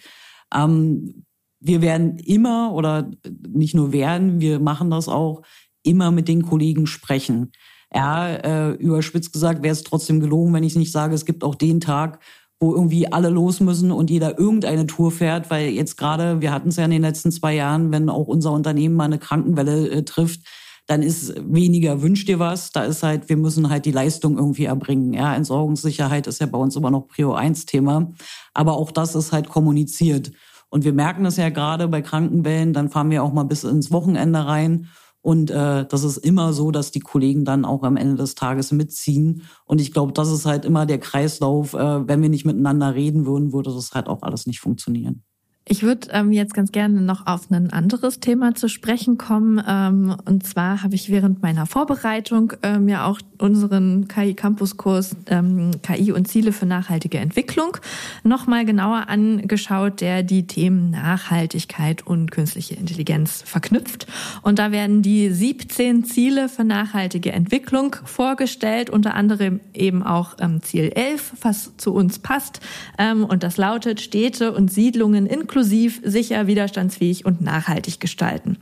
Ähm, 0.53 1.25
wir 1.59 1.81
werden 1.81 2.19
immer 2.19 2.73
oder 2.73 3.09
nicht 3.49 3.73
nur 3.73 3.91
werden, 3.91 4.39
wir 4.39 4.59
machen 4.59 4.91
das 4.91 5.07
auch, 5.07 5.41
immer 5.81 6.11
mit 6.11 6.27
den 6.27 6.43
Kollegen 6.43 6.85
sprechen. 6.85 7.53
Ja, 7.91 8.27
äh, 8.27 8.71
überspitzt 8.73 9.33
gesagt 9.33 9.63
wäre 9.63 9.73
es 9.73 9.83
trotzdem 9.83 10.19
gelogen, 10.19 10.53
wenn 10.53 10.63
ich 10.63 10.75
nicht 10.75 10.91
sage, 10.91 11.15
es 11.15 11.25
gibt 11.25 11.43
auch 11.43 11.55
den 11.55 11.79
Tag, 11.79 12.19
wo 12.59 12.73
irgendwie 12.73 13.11
alle 13.11 13.29
los 13.29 13.59
müssen 13.59 13.91
und 13.91 14.09
jeder 14.09 14.39
irgendeine 14.39 14.87
Tour 14.87 15.11
fährt, 15.11 15.49
weil 15.49 15.69
jetzt 15.69 15.97
gerade, 15.97 16.41
wir 16.41 16.51
hatten 16.51 16.69
es 16.69 16.77
ja 16.77 16.85
in 16.85 16.91
den 16.91 17.01
letzten 17.01 17.31
zwei 17.31 17.53
Jahren, 17.53 17.91
wenn 17.91 18.09
auch 18.09 18.27
unser 18.27 18.51
Unternehmen 18.51 18.95
mal 18.95 19.05
eine 19.05 19.19
Krankenwelle 19.19 19.89
äh, 19.89 20.03
trifft, 20.03 20.41
dann 20.87 21.01
ist 21.01 21.33
weniger 21.39 22.01
wünscht 22.01 22.27
dir 22.27 22.39
was. 22.39 22.71
Da 22.71 22.83
ist 22.83 23.03
halt, 23.03 23.29
wir 23.29 23.37
müssen 23.37 23.69
halt 23.69 23.85
die 23.85 23.91
Leistung 23.91 24.37
irgendwie 24.37 24.65
erbringen. 24.65 25.13
Ja, 25.13 25.33
Entsorgungssicherheit 25.35 26.27
ist 26.27 26.41
ja 26.41 26.47
bei 26.47 26.57
uns 26.57 26.75
immer 26.75 26.91
noch 26.91 27.07
Prio 27.07 27.33
1 27.33 27.65
Thema. 27.65 28.11
Aber 28.53 28.73
auch 28.73 28.91
das 28.91 29.15
ist 29.15 29.31
halt 29.31 29.49
kommuniziert. 29.49 30.31
Und 30.69 30.83
wir 30.83 30.93
merken 30.93 31.23
das 31.23 31.37
ja 31.37 31.49
gerade 31.49 31.87
bei 31.87 32.01
Krankenwellen, 32.01 32.73
dann 32.73 32.89
fahren 32.89 33.11
wir 33.11 33.23
auch 33.23 33.31
mal 33.31 33.43
bis 33.43 33.63
ins 33.63 33.91
Wochenende 33.91 34.45
rein. 34.45 34.87
Und 35.23 35.51
äh, 35.51 35.85
das 35.85 36.03
ist 36.03 36.17
immer 36.17 36.51
so, 36.51 36.69
dass 36.69 36.91
die 36.91 36.99
Kollegen 36.99 37.45
dann 37.45 37.63
auch 37.63 37.83
am 37.83 37.95
Ende 37.95 38.15
des 38.15 38.35
Tages 38.35 38.73
mitziehen. 38.73 39.43
Und 39.63 39.79
ich 39.79 39.93
glaube, 39.93 40.11
das 40.11 40.29
ist 40.29 40.45
halt 40.45 40.65
immer 40.65 40.85
der 40.85 40.99
Kreislauf. 40.99 41.73
Äh, 41.73 42.07
wenn 42.07 42.21
wir 42.21 42.27
nicht 42.27 42.45
miteinander 42.45 42.93
reden 42.93 43.25
würden, 43.25 43.53
würde 43.53 43.73
das 43.73 43.93
halt 43.93 44.07
auch 44.09 44.21
alles 44.21 44.47
nicht 44.47 44.59
funktionieren. 44.59 45.23
Ich 45.65 45.81
würde 45.81 46.09
ähm, 46.11 46.33
jetzt 46.33 46.53
ganz 46.53 46.73
gerne 46.73 46.99
noch 46.99 47.25
auf 47.25 47.49
ein 47.49 47.71
anderes 47.71 48.19
Thema 48.19 48.53
zu 48.53 48.67
sprechen 48.67 49.17
kommen. 49.17 49.63
Ähm, 49.65 50.17
und 50.25 50.45
zwar 50.45 50.83
habe 50.83 50.95
ich 50.95 51.09
während 51.09 51.41
meiner 51.41 51.65
Vorbereitung 51.65 52.51
ähm, 52.63 52.89
ja 52.89 53.05
auch 53.05 53.21
unseren 53.37 54.09
KI 54.09 54.33
Campus 54.33 54.75
Kurs 54.75 55.15
ähm, 55.27 55.71
KI 55.81 56.11
und 56.11 56.27
Ziele 56.27 56.51
für 56.51 56.65
nachhaltige 56.65 57.17
Entwicklung 57.17 57.77
nochmal 58.25 58.65
genauer 58.65 59.07
angeschaut, 59.07 60.01
der 60.01 60.21
die 60.21 60.47
Themen 60.47 60.91
Nachhaltigkeit 60.91 62.05
und 62.05 62.31
künstliche 62.31 62.75
Intelligenz 62.75 63.41
verknüpft. 63.45 64.05
Und 64.41 64.59
da 64.59 64.73
werden 64.73 65.01
die 65.01 65.29
17 65.29 66.03
Ziele 66.03 66.49
für 66.49 66.65
nachhaltige 66.65 67.31
Entwicklung 67.31 67.95
vorgestellt, 68.03 68.89
unter 68.89 69.13
anderem 69.13 69.61
eben 69.73 70.03
auch 70.03 70.35
ähm, 70.41 70.61
Ziel 70.61 70.91
11, 70.93 71.35
was 71.41 71.71
zu 71.77 71.93
uns 71.93 72.19
passt. 72.19 72.59
Ähm, 72.97 73.23
und 73.23 73.43
das 73.43 73.55
lautet 73.55 74.01
Städte 74.01 74.51
und 74.51 74.69
Siedlungen 74.69 75.25
in 75.25 75.47
inklusiv, 75.53 76.01
sicher, 76.03 76.47
widerstandsfähig 76.47 77.25
und 77.25 77.41
nachhaltig 77.41 77.99
gestalten. 77.99 78.57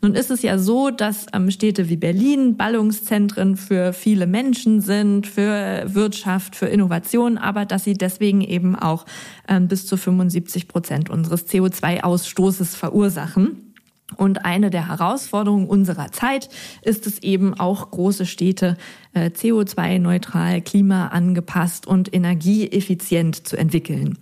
Nun 0.00 0.14
ist 0.14 0.30
es 0.30 0.40
ja 0.40 0.56
so, 0.56 0.88
dass 0.88 1.26
ähm, 1.34 1.50
Städte 1.50 1.90
wie 1.90 1.96
Berlin 1.96 2.56
Ballungszentren 2.56 3.58
für 3.58 3.92
viele 3.92 4.26
Menschen 4.26 4.80
sind, 4.80 5.26
für 5.26 5.84
Wirtschaft, 5.92 6.56
für 6.56 6.64
Innovation, 6.64 7.36
aber 7.36 7.66
dass 7.66 7.84
sie 7.84 7.92
deswegen 7.92 8.40
eben 8.40 8.74
auch 8.74 9.04
ähm, 9.48 9.68
bis 9.68 9.86
zu 9.86 9.98
75 9.98 10.66
Prozent 10.66 11.10
unseres 11.10 11.46
CO2-Ausstoßes 11.46 12.74
verursachen. 12.74 13.74
Und 14.16 14.46
eine 14.46 14.70
der 14.70 14.88
Herausforderungen 14.88 15.66
unserer 15.66 16.10
Zeit 16.10 16.48
ist 16.82 17.06
es 17.06 17.22
eben 17.22 17.52
auch, 17.60 17.90
große 17.90 18.24
Städte 18.24 18.78
CO2-neutral, 19.14 20.60
klimaangepasst 20.60 21.86
und 21.86 22.14
energieeffizient 22.14 23.46
zu 23.46 23.56
entwickeln. 23.56 24.18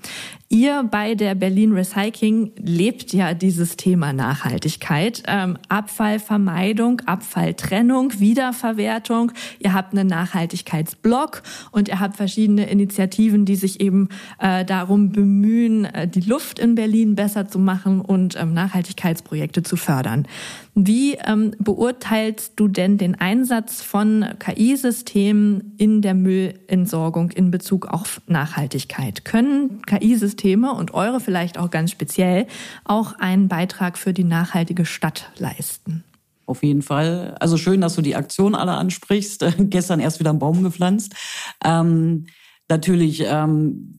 Ihr 0.51 0.83
bei 0.90 1.14
der 1.14 1.35
Berlin 1.35 1.72
Recycling 1.72 2.53
lebt 2.57 3.12
ja 3.12 3.35
dieses 3.35 3.77
Thema 3.77 4.14
Nachhaltigkeit, 4.14 5.22
ähm, 5.27 5.59
Abfallvermeidung, 5.68 7.03
Abfalltrennung, 7.05 8.18
Wiederverwertung. 8.18 9.33
Ihr 9.59 9.74
habt 9.74 9.92
einen 9.92 10.07
Nachhaltigkeitsblog 10.07 11.42
und 11.70 11.88
ihr 11.88 12.01
habt 12.01 12.16
verschiedene 12.16 12.70
Initiativen, 12.70 13.44
die 13.44 13.57
sich 13.57 13.83
eben 13.83 14.09
äh, 14.38 14.64
darum 14.64 15.12
bemühen, 15.12 15.85
äh, 15.85 16.09
die 16.09 16.22
Luft 16.22 16.59
in 16.59 16.74
Berlin 16.74 17.14
besser 17.14 17.46
zu 17.46 17.59
machen 17.59 18.01
und 18.01 18.35
ähm, 18.40 18.55
Nachhaltigkeitsprojekte 18.55 19.62
zu 19.62 19.77
fördern. 19.77 20.27
Wie 20.81 21.14
ähm, 21.14 21.57
beurteilst 21.59 22.53
du 22.55 22.69
denn 22.69 22.99
den 22.99 23.17
Einsatz 23.17 23.83
von 23.83 24.25
KI-Systemen 24.38 25.75
in 25.77 26.03
der 26.03 26.14
Müllentsorgung 26.14 27.33
in 27.33 27.51
Bezug 27.51 27.87
auf 27.88 28.21
Nachhaltigkeit? 28.29 29.25
Können 29.25 29.83
KI-Systeme 29.87 30.73
und 30.73 30.95
eure 30.95 31.19
vielleicht 31.19 31.59
auch 31.59 31.71
ganz 31.71 31.91
speziell 31.91 32.47
auch 32.85 33.14
einen 33.19 33.49
Beitrag 33.49 33.99
für 33.99 34.12
die 34.12 34.23
nachhaltige 34.23 34.87
Stadt 34.87 35.33
leisten? 35.38 36.05
Auf 36.47 36.62
jeden 36.62 36.83
Fall. 36.83 37.35
Also 37.41 37.57
schön, 37.57 37.81
dass 37.81 37.97
du 37.97 38.01
die 38.01 38.14
Aktion 38.14 38.55
alle 38.55 38.75
ansprichst. 38.75 39.45
Gestern 39.59 39.99
erst 39.99 40.21
wieder 40.21 40.31
einen 40.31 40.38
Baum 40.38 40.62
gepflanzt. 40.62 41.12
Ähm, 41.64 42.27
natürlich, 42.69 43.25
ähm, 43.27 43.99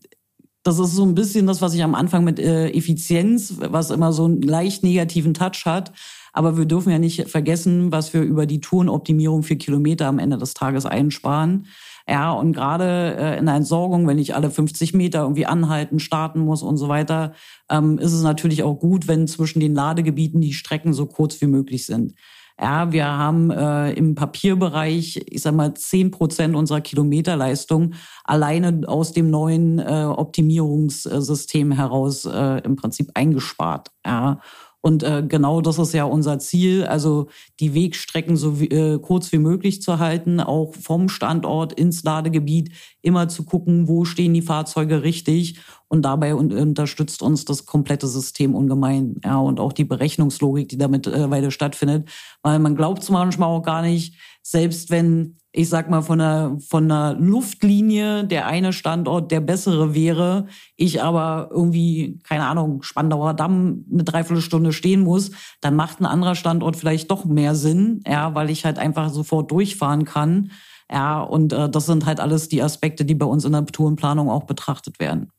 das 0.64 0.80
ist 0.80 0.96
so 0.96 1.06
ein 1.06 1.14
bisschen 1.14 1.46
das, 1.46 1.62
was 1.62 1.74
ich 1.74 1.84
am 1.84 1.94
Anfang 1.94 2.24
mit 2.24 2.40
äh, 2.40 2.70
Effizienz, 2.70 3.56
was 3.58 3.92
immer 3.92 4.14
so 4.14 4.24
einen 4.24 4.42
leicht 4.42 4.82
negativen 4.82 5.34
Touch 5.34 5.66
hat. 5.66 5.92
Aber 6.34 6.58
wir 6.58 6.66
dürfen 6.66 6.92
ja 6.92 7.00
nicht 7.00 7.30
vergessen, 7.30 7.92
was 7.92 8.14
wir 8.14 8.22
über 8.22 8.46
die 8.46 8.62
Tourenoptimierung 8.62 9.44
für 9.44 9.56
Kilometer 9.56 10.08
am 10.08 10.20
Ende 10.20 10.38
des 10.38 10.54
Tages 10.54 10.86
einsparen. 10.86 11.68
Ja, 12.08 12.32
und 12.32 12.54
gerade 12.54 13.16
äh, 13.20 13.38
in 13.38 13.46
der 13.46 13.56
Entsorgung, 13.56 14.08
wenn 14.08 14.18
ich 14.18 14.34
alle 14.34 14.50
50 14.50 14.96
Meter 14.96 15.22
irgendwie 15.22 15.46
anhalten, 15.46 16.00
starten 16.00 16.40
muss 16.40 16.64
und 16.64 16.78
so 16.78 16.88
weiter, 16.88 17.34
ähm, 17.70 18.00
ist 18.00 18.14
es 18.14 18.24
natürlich 18.24 18.64
auch 18.64 18.80
gut, 18.80 19.08
wenn 19.08 19.28
zwischen 19.28 19.60
den 19.60 19.76
Ladegebieten 19.76 20.42
die 20.42 20.54
Strecken 20.54 20.94
so 20.94 21.06
kurz 21.06 21.40
wie 21.40 21.46
möglich 21.46 21.86
sind. 21.86 22.16
Ja, 22.60 22.92
wir 22.92 23.06
haben 23.08 23.52
äh, 23.52 23.94
im 23.94 24.16
Papierbereich, 24.16 25.24
ich 25.28 25.42
sag 25.42 25.54
mal, 25.54 25.76
zehn 25.76 26.12
Prozent 26.12 26.56
unserer 26.56 26.82
Kilometerleistung 26.82 27.94
alleine 28.26 28.82
aus 28.86 29.14
dem 29.14 29.30
neuen 29.30 29.80
äh, 29.80 30.04
Optimierungssystem 30.06 31.72
heraus 31.72 32.26
äh, 32.26 32.62
im 32.66 32.76
Prinzip 32.76 33.12
eingespart. 33.14 33.92
Ja. 34.06 34.42
Und 34.82 35.04
äh, 35.04 35.24
genau 35.28 35.60
das 35.60 35.78
ist 35.78 35.94
ja 35.94 36.06
unser 36.06 36.40
Ziel, 36.40 36.86
also 36.86 37.28
die 37.60 37.74
Wegstrecken 37.74 38.38
so 38.38 38.62
wie, 38.62 38.68
äh, 38.68 38.98
kurz 39.00 39.32
wie 39.34 39.38
möglich 39.38 39.82
zu 39.82 40.00
halten, 40.00 40.40
auch 40.40 40.74
vom 40.74 41.10
Standort 41.10 41.74
ins 41.74 42.04
Ladegebiet 42.04 42.72
immer 43.02 43.28
zu 43.28 43.44
gucken, 43.44 43.90
wo 43.90 44.06
stehen 44.06 44.34
die 44.34 44.42
Fahrzeuge 44.42 45.04
richtig. 45.04 45.60
Und 45.90 46.04
dabei 46.04 46.36
un 46.36 46.54
unterstützt 46.54 47.22
uns 47.22 47.46
das 47.46 47.66
komplette 47.66 48.08
System 48.08 48.56
ungemein. 48.56 49.16
Ja, 49.24 49.40
und 49.40 49.60
auch 49.60 49.74
die 49.74 49.86
Berechnungslogik, 49.86 50.70
die 50.70 50.78
damit 50.78 51.08
äh, 51.08 51.30
weiter 51.30 51.52
stattfindet. 51.52 52.08
Weil 52.42 52.60
man 52.60 52.76
glaubt 52.76 53.04
es 53.04 53.10
manchmal 53.10 53.50
auch 53.50 53.64
gar 53.64 53.82
nicht, 53.82 54.16
selbst 54.44 54.92
wenn 54.92 55.39
ich 55.60 55.68
sag 55.68 55.90
mal, 55.90 56.02
von 56.02 56.22
einer, 56.22 56.58
von 56.62 56.86
einer 56.90 57.20
Luftlinie 57.20 58.24
der 58.24 58.48
eine 58.48 58.72
Standort 58.72 59.30
der 59.30 59.42
bessere 59.42 59.94
wäre, 59.94 60.48
ich 60.78 61.04
aber 61.04 61.50
irgendwie, 61.52 62.18
keine 62.24 62.46
Ahnung, 62.46 62.82
Spandauer 62.82 63.34
Damm 63.34 63.84
eine 63.92 64.06
Dreiviertelstunde 64.06 64.72
stehen 64.72 65.02
muss, 65.02 65.32
dann 65.60 65.76
macht 65.76 66.00
ein 66.00 66.06
anderer 66.06 66.36
Standort 66.36 66.78
vielleicht 66.78 67.12
doch 67.12 67.26
mehr 67.26 67.56
Sinn, 67.56 68.02
ja, 68.08 68.34
weil 68.36 68.50
ich 68.50 68.64
halt 68.64 68.80
einfach 68.80 69.10
sofort 69.10 69.52
durchfahren 69.52 70.06
kann. 70.06 70.52
Ja, 70.90 71.20
und 71.20 71.52
äh, 71.52 71.70
das 71.70 71.88
sind 71.88 72.06
halt 72.06 72.22
alles 72.22 72.48
die 72.48 72.64
Aspekte, 72.64 73.04
die 73.04 73.16
bei 73.16 73.26
uns 73.26 73.44
in 73.44 73.52
der 73.52 73.66
Tourenplanung 73.66 74.30
auch 74.30 74.46
betrachtet 74.46 74.98
werden. 75.02 75.30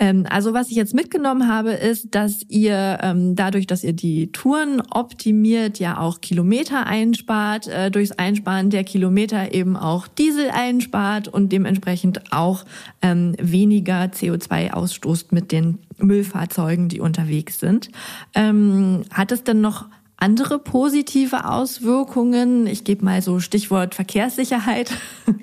Ähm, 0.00 0.26
also 0.28 0.54
was 0.54 0.70
ich 0.70 0.76
jetzt 0.76 0.94
mitgenommen 0.94 1.46
habe, 1.46 1.72
ist, 1.72 2.14
dass 2.14 2.42
ihr 2.48 2.98
ähm, 3.02 3.36
dadurch, 3.36 3.66
dass 3.66 3.84
ihr 3.84 3.92
die 3.92 4.32
Touren 4.32 4.80
optimiert, 4.90 5.78
ja 5.78 5.98
auch 5.98 6.22
Kilometer 6.22 6.86
einspart, 6.86 7.68
äh, 7.68 7.90
durchs 7.90 8.12
Einsparen 8.12 8.70
der 8.70 8.82
Kilometer 8.82 9.52
eben 9.52 9.76
auch 9.76 10.08
Diesel 10.08 10.50
einspart 10.50 11.28
und 11.28 11.52
dementsprechend 11.52 12.32
auch 12.32 12.64
ähm, 13.02 13.36
weniger 13.38 14.04
CO2 14.04 14.72
ausstoßt 14.72 15.32
mit 15.32 15.52
den 15.52 15.78
Müllfahrzeugen, 15.98 16.88
die 16.88 17.00
unterwegs 17.00 17.60
sind. 17.60 17.90
Hat 18.34 19.32
es 19.32 19.44
denn 19.44 19.60
noch 19.60 19.84
andere 20.16 20.58
positive 20.58 21.44
Auswirkungen? 21.44 22.66
Ich 22.66 22.84
gebe 22.84 23.04
mal 23.04 23.20
so 23.20 23.38
Stichwort 23.38 23.94
Verkehrssicherheit. 23.94 24.92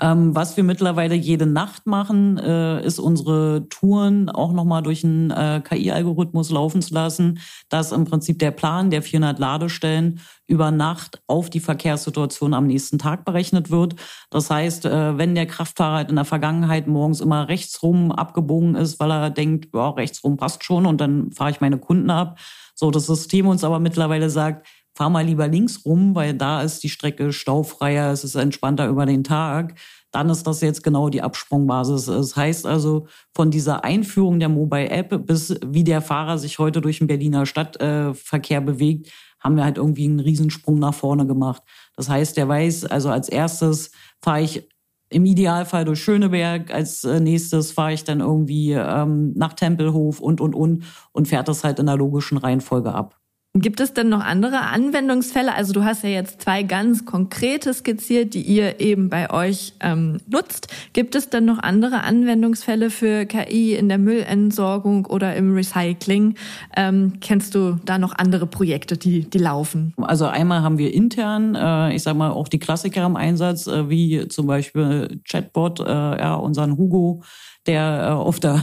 Ähm, 0.00 0.34
was 0.34 0.56
wir 0.56 0.64
mittlerweile 0.64 1.14
jede 1.14 1.46
Nacht 1.46 1.86
machen, 1.86 2.36
äh, 2.36 2.84
ist 2.84 2.98
unsere 2.98 3.68
Touren 3.68 4.28
auch 4.28 4.52
nochmal 4.52 4.82
durch 4.82 5.04
einen 5.04 5.30
äh, 5.30 5.62
KI-Algorithmus 5.62 6.50
laufen 6.50 6.82
zu 6.82 6.94
lassen, 6.94 7.38
dass 7.68 7.92
im 7.92 8.04
Prinzip 8.04 8.40
der 8.40 8.50
Plan 8.50 8.90
der 8.90 9.02
400 9.02 9.38
Ladestellen 9.38 10.20
über 10.48 10.72
Nacht 10.72 11.22
auf 11.28 11.48
die 11.48 11.60
Verkehrssituation 11.60 12.54
am 12.54 12.66
nächsten 12.66 12.98
Tag 12.98 13.24
berechnet 13.24 13.70
wird. 13.70 13.94
Das 14.30 14.50
heißt, 14.50 14.86
äh, 14.86 15.16
wenn 15.16 15.36
der 15.36 15.46
Kraftfahrer 15.46 15.96
halt 15.98 16.10
in 16.10 16.16
der 16.16 16.24
Vergangenheit 16.24 16.88
morgens 16.88 17.20
immer 17.20 17.48
rechtsrum 17.48 18.10
abgebogen 18.10 18.74
ist, 18.74 18.98
weil 18.98 19.12
er 19.12 19.30
denkt, 19.30 19.68
ja, 19.72 19.90
rechtsrum 19.90 20.36
passt 20.36 20.64
schon 20.64 20.86
und 20.86 21.00
dann 21.00 21.30
fahre 21.30 21.52
ich 21.52 21.60
meine 21.60 21.78
Kunden 21.78 22.10
ab, 22.10 22.40
so 22.74 22.90
das 22.90 23.06
System 23.06 23.46
uns 23.46 23.62
aber 23.62 23.78
mittlerweile 23.78 24.28
sagt, 24.28 24.66
fahr 24.94 25.10
mal 25.10 25.24
lieber 25.24 25.48
links 25.48 25.84
rum, 25.84 26.14
weil 26.14 26.34
da 26.34 26.62
ist 26.62 26.82
die 26.82 26.88
Strecke 26.88 27.32
staufreier, 27.32 28.12
es 28.12 28.24
ist 28.24 28.36
entspannter 28.36 28.88
über 28.88 29.06
den 29.06 29.24
Tag, 29.24 29.74
dann 30.12 30.30
ist 30.30 30.46
das 30.46 30.60
jetzt 30.60 30.84
genau 30.84 31.08
die 31.08 31.22
Absprungbasis. 31.22 32.06
Das 32.06 32.36
heißt 32.36 32.66
also, 32.66 33.08
von 33.34 33.50
dieser 33.50 33.82
Einführung 33.82 34.38
der 34.38 34.48
Mobile 34.48 34.88
App 34.90 35.26
bis 35.26 35.58
wie 35.66 35.82
der 35.82 36.00
Fahrer 36.00 36.38
sich 36.38 36.58
heute 36.60 36.80
durch 36.80 36.98
den 36.98 37.08
Berliner 37.08 37.46
Stadtverkehr 37.46 38.60
bewegt, 38.60 39.10
haben 39.40 39.56
wir 39.56 39.64
halt 39.64 39.76
irgendwie 39.76 40.04
einen 40.04 40.20
Riesensprung 40.20 40.78
nach 40.78 40.94
vorne 40.94 41.26
gemacht. 41.26 41.62
Das 41.96 42.08
heißt, 42.08 42.36
der 42.36 42.48
weiß, 42.48 42.86
also 42.86 43.10
als 43.10 43.28
erstes 43.28 43.90
fahre 44.22 44.42
ich 44.42 44.68
im 45.10 45.26
Idealfall 45.26 45.84
durch 45.84 46.02
Schöneberg, 46.02 46.72
als 46.72 47.04
äh, 47.04 47.20
nächstes 47.20 47.72
fahre 47.72 47.92
ich 47.92 48.04
dann 48.04 48.20
irgendwie 48.20 48.72
ähm, 48.72 49.32
nach 49.34 49.52
Tempelhof 49.52 50.20
und, 50.20 50.40
und, 50.40 50.54
und 50.54 50.84
und 51.12 51.28
fährt 51.28 51.48
das 51.48 51.62
halt 51.62 51.78
in 51.78 51.86
der 51.86 51.96
logischen 51.96 52.38
Reihenfolge 52.38 52.92
ab. 52.92 53.20
Gibt 53.56 53.78
es 53.78 53.94
denn 53.94 54.08
noch 54.08 54.20
andere 54.20 54.62
Anwendungsfälle? 54.62 55.54
Also 55.54 55.72
du 55.72 55.84
hast 55.84 56.02
ja 56.02 56.08
jetzt 56.10 56.42
zwei 56.42 56.64
ganz 56.64 57.04
konkrete 57.04 57.72
skizziert, 57.72 58.34
die 58.34 58.42
ihr 58.42 58.80
eben 58.80 59.08
bei 59.08 59.30
euch 59.30 59.74
ähm, 59.78 60.18
nutzt. 60.26 60.66
Gibt 60.92 61.14
es 61.14 61.30
denn 61.30 61.44
noch 61.44 61.60
andere 61.60 62.02
Anwendungsfälle 62.02 62.90
für 62.90 63.26
KI 63.26 63.74
in 63.74 63.88
der 63.88 63.98
Müllentsorgung 63.98 65.06
oder 65.06 65.36
im 65.36 65.54
Recycling? 65.54 66.34
Ähm, 66.76 67.12
kennst 67.20 67.54
du 67.54 67.78
da 67.84 67.96
noch 67.96 68.18
andere 68.18 68.48
Projekte, 68.48 68.96
die, 68.96 69.20
die 69.20 69.38
laufen? 69.38 69.94
Also 69.98 70.26
einmal 70.26 70.62
haben 70.62 70.78
wir 70.78 70.92
intern, 70.92 71.54
äh, 71.54 71.94
ich 71.94 72.02
sag 72.02 72.16
mal, 72.16 72.32
auch 72.32 72.48
die 72.48 72.58
Klassiker 72.58 73.06
im 73.06 73.14
Einsatz, 73.14 73.68
äh, 73.68 73.88
wie 73.88 74.26
zum 74.26 74.48
Beispiel 74.48 75.20
Chatbot, 75.30 75.78
äh, 75.78 75.84
ja, 75.84 76.34
unseren 76.34 76.76
Hugo, 76.76 77.22
der 77.66 78.08
äh, 78.08 78.12
auf 78.12 78.40
der 78.40 78.62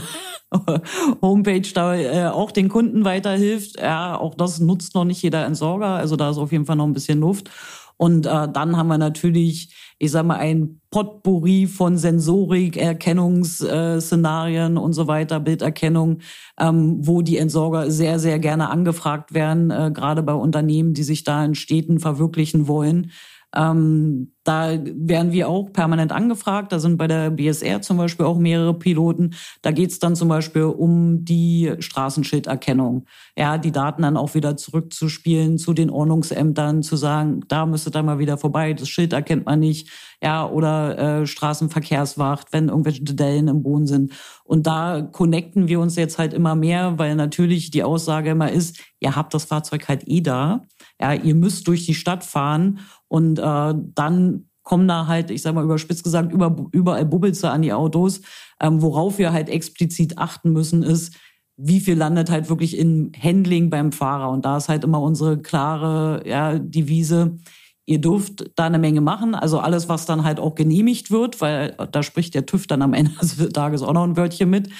Homepage 1.22 1.68
da 1.74 1.94
äh, 1.94 2.28
auch 2.28 2.50
den 2.50 2.68
Kunden 2.68 3.04
weiterhilft. 3.04 3.80
Ja, 3.80 4.18
auch 4.18 4.34
das 4.34 4.60
nutzt 4.60 4.94
noch 4.94 5.04
nicht 5.04 5.22
jeder 5.22 5.44
Entsorger, 5.44 5.88
also 5.88 6.16
da 6.16 6.30
ist 6.30 6.38
auf 6.38 6.52
jeden 6.52 6.66
Fall 6.66 6.76
noch 6.76 6.86
ein 6.86 6.94
bisschen 6.94 7.20
Luft. 7.20 7.50
Und 7.96 8.26
äh, 8.26 8.48
dann 8.52 8.76
haben 8.76 8.88
wir 8.88 8.98
natürlich, 8.98 9.72
ich 9.98 10.10
sag 10.10 10.26
mal, 10.26 10.36
ein 10.36 10.80
Potpourri 10.90 11.68
von 11.68 11.96
Sensorik, 11.96 12.76
Erkennungsszenarien 12.76 14.76
und 14.76 14.92
so 14.92 15.06
weiter, 15.06 15.38
Bilderkennung, 15.38 16.18
ähm, 16.58 17.06
wo 17.06 17.22
die 17.22 17.38
Entsorger 17.38 17.92
sehr, 17.92 18.18
sehr 18.18 18.40
gerne 18.40 18.70
angefragt 18.70 19.34
werden, 19.34 19.70
äh, 19.70 19.92
gerade 19.94 20.24
bei 20.24 20.34
Unternehmen, 20.34 20.94
die 20.94 21.04
sich 21.04 21.22
da 21.22 21.44
in 21.44 21.54
Städten 21.54 22.00
verwirklichen 22.00 22.66
wollen. 22.66 23.12
Ähm, 23.54 24.32
da 24.44 24.76
werden 24.82 25.32
wir 25.32 25.48
auch 25.48 25.72
permanent 25.72 26.10
angefragt. 26.10 26.72
Da 26.72 26.78
sind 26.78 26.96
bei 26.96 27.06
der 27.06 27.30
BSR 27.30 27.80
zum 27.80 27.96
Beispiel 27.96 28.26
auch 28.26 28.38
mehrere 28.38 28.74
Piloten. 28.74 29.34
Da 29.62 29.70
geht's 29.70 29.98
dann 29.98 30.16
zum 30.16 30.28
Beispiel 30.28 30.64
um 30.64 31.24
die 31.24 31.74
Straßenschilderkennung. 31.78 33.06
Ja, 33.36 33.58
die 33.58 33.72
Daten 33.72 34.02
dann 34.02 34.16
auch 34.16 34.34
wieder 34.34 34.56
zurückzuspielen 34.56 35.58
zu 35.58 35.72
den 35.72 35.90
Ordnungsämtern, 35.90 36.82
zu 36.82 36.96
sagen, 36.96 37.40
da 37.48 37.66
müsstet 37.66 37.96
ihr 37.96 38.02
mal 38.02 38.18
wieder 38.18 38.36
vorbei, 38.36 38.72
das 38.72 38.88
Schild 38.88 39.12
erkennt 39.12 39.46
man 39.46 39.60
nicht. 39.60 39.88
Ja, 40.22 40.48
oder 40.48 40.98
äh, 41.22 41.26
Straßenverkehrswacht, 41.26 42.52
wenn 42.52 42.68
irgendwelche 42.68 43.02
Dellen 43.02 43.48
im 43.48 43.62
Boden 43.62 43.86
sind. 43.86 44.12
Und 44.44 44.66
da 44.66 45.02
connecten 45.02 45.68
wir 45.68 45.80
uns 45.80 45.96
jetzt 45.96 46.18
halt 46.18 46.32
immer 46.32 46.54
mehr, 46.54 46.98
weil 46.98 47.14
natürlich 47.16 47.70
die 47.70 47.82
Aussage 47.82 48.30
immer 48.30 48.50
ist, 48.50 48.80
ihr 49.00 49.16
habt 49.16 49.34
das 49.34 49.44
Fahrzeug 49.44 49.88
halt 49.88 50.06
eh 50.06 50.20
da. 50.20 50.62
Ja, 51.00 51.12
ihr 51.12 51.34
müsst 51.34 51.66
durch 51.68 51.86
die 51.86 51.94
Stadt 51.94 52.22
fahren 52.22 52.80
und 53.08 53.38
äh, 53.38 53.74
dann 53.94 54.31
kommen 54.62 54.86
da 54.88 55.06
halt, 55.06 55.30
ich 55.30 55.42
sag 55.42 55.54
mal 55.54 55.64
überspitzt 55.64 56.04
gesagt, 56.04 56.32
über, 56.32 56.54
überall 56.72 57.04
Bubbelze 57.04 57.50
an 57.50 57.62
die 57.62 57.72
Autos. 57.72 58.20
Ähm, 58.60 58.80
worauf 58.82 59.18
wir 59.18 59.32
halt 59.32 59.48
explizit 59.48 60.18
achten 60.18 60.52
müssen, 60.52 60.82
ist, 60.82 61.16
wie 61.56 61.80
viel 61.80 61.96
landet 61.96 62.30
halt 62.30 62.48
wirklich 62.48 62.76
in 62.76 63.12
Handling 63.20 63.70
beim 63.70 63.92
Fahrer. 63.92 64.30
Und 64.30 64.44
da 64.44 64.56
ist 64.56 64.68
halt 64.68 64.84
immer 64.84 65.00
unsere 65.00 65.40
klare 65.40 66.22
ja, 66.26 66.58
Devise, 66.58 67.38
ihr 67.84 68.00
dürft 68.00 68.50
da 68.56 68.66
eine 68.66 68.78
Menge 68.78 69.00
machen. 69.00 69.34
Also 69.34 69.58
alles, 69.58 69.88
was 69.88 70.06
dann 70.06 70.24
halt 70.24 70.40
auch 70.40 70.54
genehmigt 70.54 71.10
wird, 71.10 71.40
weil 71.40 71.76
da 71.90 72.02
spricht 72.02 72.34
der 72.34 72.46
TÜV 72.46 72.66
dann 72.66 72.82
am 72.82 72.94
Ende 72.94 73.12
des 73.20 73.36
Tages 73.52 73.82
auch 73.82 73.92
noch 73.92 74.04
ein 74.04 74.16
Wörtchen 74.16 74.50
mit. 74.50 74.70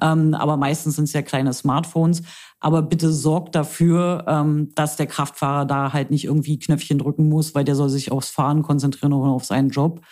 Ähm, 0.00 0.34
aber 0.34 0.56
meistens 0.56 0.96
sind 0.96 1.04
es 1.04 1.12
ja 1.12 1.22
kleine 1.22 1.52
Smartphones. 1.52 2.22
Aber 2.60 2.82
bitte 2.82 3.12
sorgt 3.12 3.54
dafür, 3.54 4.24
ähm, 4.28 4.70
dass 4.74 4.96
der 4.96 5.06
Kraftfahrer 5.06 5.64
da 5.64 5.92
halt 5.92 6.10
nicht 6.10 6.24
irgendwie 6.24 6.58
Knöpfchen 6.58 6.98
drücken 6.98 7.28
muss, 7.28 7.54
weil 7.54 7.64
der 7.64 7.74
soll 7.74 7.88
sich 7.88 8.12
aufs 8.12 8.30
Fahren 8.30 8.62
konzentrieren 8.62 9.12
und 9.12 9.28
auf 9.28 9.44
seinen 9.44 9.70
Job. 9.70 10.02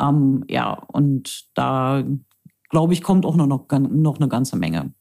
Ähm, 0.00 0.44
ja, 0.48 0.72
und 0.72 1.46
da 1.54 2.02
glaube 2.68 2.92
ich, 2.92 3.02
kommt 3.02 3.24
auch 3.24 3.36
noch, 3.36 3.68
noch 3.70 4.16
eine 4.16 4.28
ganze 4.28 4.56
Menge. 4.56 4.92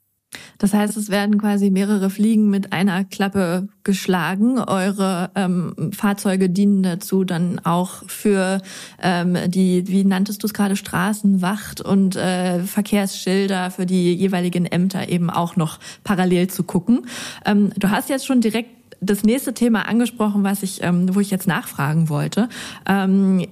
Das 0.58 0.74
heißt, 0.74 0.98
es 0.98 1.10
werden 1.10 1.38
quasi 1.38 1.70
mehrere 1.70 2.10
Fliegen 2.10 2.50
mit 2.50 2.74
einer 2.74 3.04
Klappe 3.04 3.68
geschlagen. 3.84 4.60
Eure 4.60 5.32
ähm, 5.36 5.92
Fahrzeuge 5.92 6.50
dienen 6.50 6.84
dazu 6.84 7.24
dann 7.24 7.60
auch 7.64 8.04
für 8.08 8.62
ähm, 9.02 9.38
die, 9.48 9.88
wie 9.88 10.04
nanntest 10.06 10.44
du 10.44 10.48
es 10.48 10.54
gerade, 10.54 10.76
Straßenwacht 10.76 11.82
und 11.82 12.16
äh, 12.16 12.60
Verkehrsschilder 12.64 13.72
für 13.72 13.86
die 13.86 14.14
jeweiligen 14.14 14.66
Ämter 14.66 15.10
eben 15.10 15.30
auch 15.30 15.56
noch 15.56 15.80
parallel 16.04 16.48
zu 16.48 16.64
gucken. 16.64 17.08
Ähm, 17.46 17.72
du 17.78 17.90
hast 17.90 18.10
jetzt 18.10 18.26
schon 18.26 18.42
direkt 18.42 18.70
das 19.06 19.24
nächste 19.24 19.54
Thema 19.54 19.88
angesprochen, 19.88 20.44
was 20.44 20.64
ich, 20.64 20.82
ähm, 20.82 21.14
wo 21.14 21.20
ich 21.20 21.30
jetzt 21.30 21.48
nachfragen 21.48 22.10
wollte. 22.10 22.50
Ähm, 22.88 23.46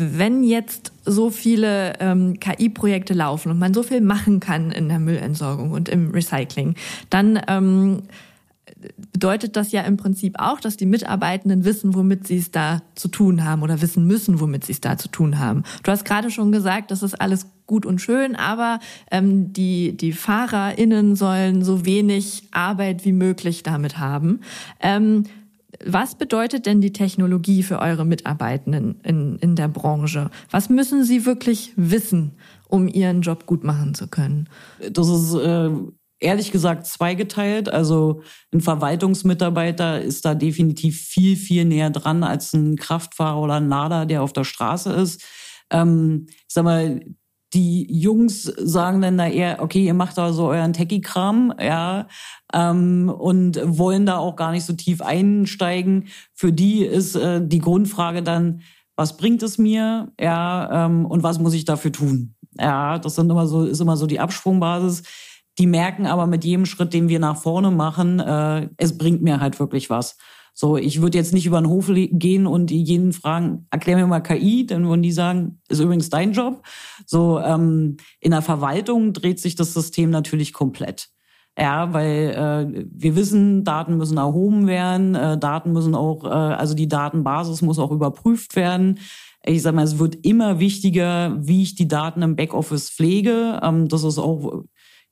wenn 0.00 0.42
jetzt 0.42 0.92
so 1.04 1.30
viele 1.30 1.94
ähm, 2.00 2.38
KI-Projekte 2.40 3.14
laufen 3.14 3.50
und 3.50 3.58
man 3.58 3.74
so 3.74 3.82
viel 3.82 4.00
machen 4.00 4.40
kann 4.40 4.70
in 4.70 4.88
der 4.88 4.98
Müllentsorgung 4.98 5.70
und 5.72 5.88
im 5.88 6.10
Recycling, 6.10 6.74
dann 7.10 7.40
ähm, 7.48 8.02
bedeutet 9.12 9.56
das 9.56 9.72
ja 9.72 9.82
im 9.82 9.96
Prinzip 9.96 10.36
auch, 10.38 10.60
dass 10.60 10.76
die 10.76 10.86
Mitarbeitenden 10.86 11.64
wissen, 11.64 11.94
womit 11.94 12.26
sie 12.26 12.38
es 12.38 12.50
da 12.50 12.82
zu 12.94 13.08
tun 13.08 13.44
haben 13.44 13.62
oder 13.62 13.80
wissen 13.82 14.06
müssen, 14.06 14.40
womit 14.40 14.64
sie 14.64 14.72
es 14.72 14.80
da 14.80 14.96
zu 14.96 15.08
tun 15.08 15.38
haben. 15.38 15.64
Du 15.82 15.90
hast 15.90 16.04
gerade 16.04 16.30
schon 16.30 16.52
gesagt, 16.52 16.90
das 16.90 17.02
ist 17.02 17.20
alles 17.20 17.46
gut 17.66 17.86
und 17.86 18.00
schön, 18.00 18.36
aber 18.36 18.80
ähm, 19.10 19.52
die, 19.52 19.96
die 19.96 20.12
FahrerInnen 20.12 21.16
sollen 21.16 21.62
so 21.62 21.84
wenig 21.84 22.48
Arbeit 22.50 23.04
wie 23.04 23.12
möglich 23.12 23.62
damit 23.62 23.98
haben. 23.98 24.40
Ähm, 24.80 25.24
was 25.84 26.16
bedeutet 26.16 26.66
denn 26.66 26.80
die 26.80 26.92
Technologie 26.92 27.62
für 27.62 27.78
eure 27.78 28.04
Mitarbeitenden 28.04 29.00
in, 29.02 29.36
in 29.38 29.56
der 29.56 29.68
Branche? 29.68 30.30
Was 30.50 30.68
müssen 30.68 31.04
sie 31.04 31.26
wirklich 31.26 31.72
wissen, 31.76 32.32
um 32.68 32.88
ihren 32.88 33.22
Job 33.22 33.46
gut 33.46 33.64
machen 33.64 33.94
zu 33.94 34.08
können? 34.08 34.48
Das 34.90 35.08
ist 35.08 35.34
äh, 35.34 35.70
ehrlich 36.18 36.52
gesagt 36.52 36.86
zweigeteilt. 36.86 37.68
Also 37.68 38.22
ein 38.52 38.60
Verwaltungsmitarbeiter 38.60 40.00
ist 40.00 40.24
da 40.24 40.34
definitiv 40.34 41.00
viel, 41.00 41.36
viel 41.36 41.64
näher 41.64 41.90
dran 41.90 42.22
als 42.22 42.52
ein 42.52 42.76
Kraftfahrer 42.76 43.40
oder 43.40 43.54
ein 43.54 43.68
Lader, 43.68 44.06
der 44.06 44.22
auf 44.22 44.32
der 44.32 44.44
Straße 44.44 44.92
ist. 44.92 45.24
Ähm, 45.70 46.26
ich 46.28 46.44
sag 46.48 46.64
mal, 46.64 47.00
die 47.52 47.86
Jungs 47.92 48.44
sagen 48.44 49.00
dann 49.00 49.18
da 49.18 49.26
eher, 49.26 49.60
okay, 49.60 49.84
ihr 49.84 49.94
macht 49.94 50.18
da 50.18 50.32
so 50.32 50.48
euren 50.48 50.72
Techie-Kram, 50.72 51.54
ja, 51.60 52.06
ähm, 52.52 53.08
und 53.08 53.60
wollen 53.64 54.06
da 54.06 54.18
auch 54.18 54.36
gar 54.36 54.52
nicht 54.52 54.64
so 54.64 54.72
tief 54.72 55.02
einsteigen. 55.02 56.08
Für 56.32 56.52
die 56.52 56.84
ist 56.84 57.16
äh, 57.16 57.40
die 57.44 57.58
Grundfrage 57.58 58.22
dann, 58.22 58.62
was 58.96 59.16
bringt 59.16 59.42
es 59.42 59.58
mir, 59.58 60.12
ja, 60.20 60.86
ähm, 60.86 61.06
und 61.06 61.22
was 61.22 61.38
muss 61.38 61.54
ich 61.54 61.64
dafür 61.64 61.92
tun? 61.92 62.34
Ja, 62.58 62.98
das 62.98 63.14
sind 63.16 63.30
immer 63.30 63.46
so, 63.46 63.64
ist 63.64 63.80
immer 63.80 63.96
so 63.96 64.06
die 64.06 64.20
Absprungbasis. 64.20 65.02
Die 65.58 65.66
merken 65.66 66.06
aber 66.06 66.26
mit 66.26 66.44
jedem 66.44 66.66
Schritt, 66.66 66.92
den 66.92 67.08
wir 67.08 67.18
nach 67.18 67.36
vorne 67.36 67.70
machen, 67.70 68.20
äh, 68.20 68.68
es 68.76 68.96
bringt 68.96 69.22
mir 69.22 69.40
halt 69.40 69.58
wirklich 69.58 69.90
was. 69.90 70.16
So, 70.54 70.76
ich 70.76 71.00
würde 71.00 71.18
jetzt 71.18 71.32
nicht 71.32 71.46
über 71.46 71.60
den 71.60 71.68
Hof 71.68 71.90
gehen 71.94 72.46
und 72.46 72.70
jeden 72.70 73.12
fragen, 73.12 73.66
erklär 73.70 73.96
mir 73.96 74.06
mal 74.06 74.20
KI, 74.20 74.66
dann 74.66 74.86
würden 74.88 75.02
die 75.02 75.12
sagen, 75.12 75.60
ist 75.68 75.80
übrigens 75.80 76.10
dein 76.10 76.32
Job. 76.32 76.62
So, 77.06 77.40
ähm, 77.40 77.96
in 78.20 78.32
der 78.32 78.42
Verwaltung 78.42 79.12
dreht 79.12 79.40
sich 79.40 79.54
das 79.54 79.72
System 79.74 80.10
natürlich 80.10 80.52
komplett. 80.52 81.08
Ja, 81.58 81.92
weil 81.92 82.30
äh, 82.76 82.86
wir 82.90 83.16
wissen, 83.16 83.64
Daten 83.64 83.96
müssen 83.96 84.16
erhoben 84.16 84.66
werden, 84.66 85.14
äh, 85.14 85.36
Daten 85.36 85.72
müssen 85.72 85.94
auch, 85.94 86.24
äh, 86.24 86.28
also 86.28 86.74
die 86.74 86.88
Datenbasis 86.88 87.60
muss 87.60 87.78
auch 87.78 87.90
überprüft 87.90 88.56
werden. 88.56 88.98
Ich 89.44 89.62
sage 89.62 89.76
mal, 89.76 89.84
es 89.84 89.98
wird 89.98 90.24
immer 90.24 90.60
wichtiger, 90.60 91.36
wie 91.40 91.62
ich 91.62 91.74
die 91.74 91.88
Daten 91.88 92.22
im 92.22 92.36
Backoffice 92.36 92.90
pflege. 92.90 93.60
Ähm, 93.62 93.88
das 93.88 94.04
ist 94.04 94.18
auch 94.18 94.64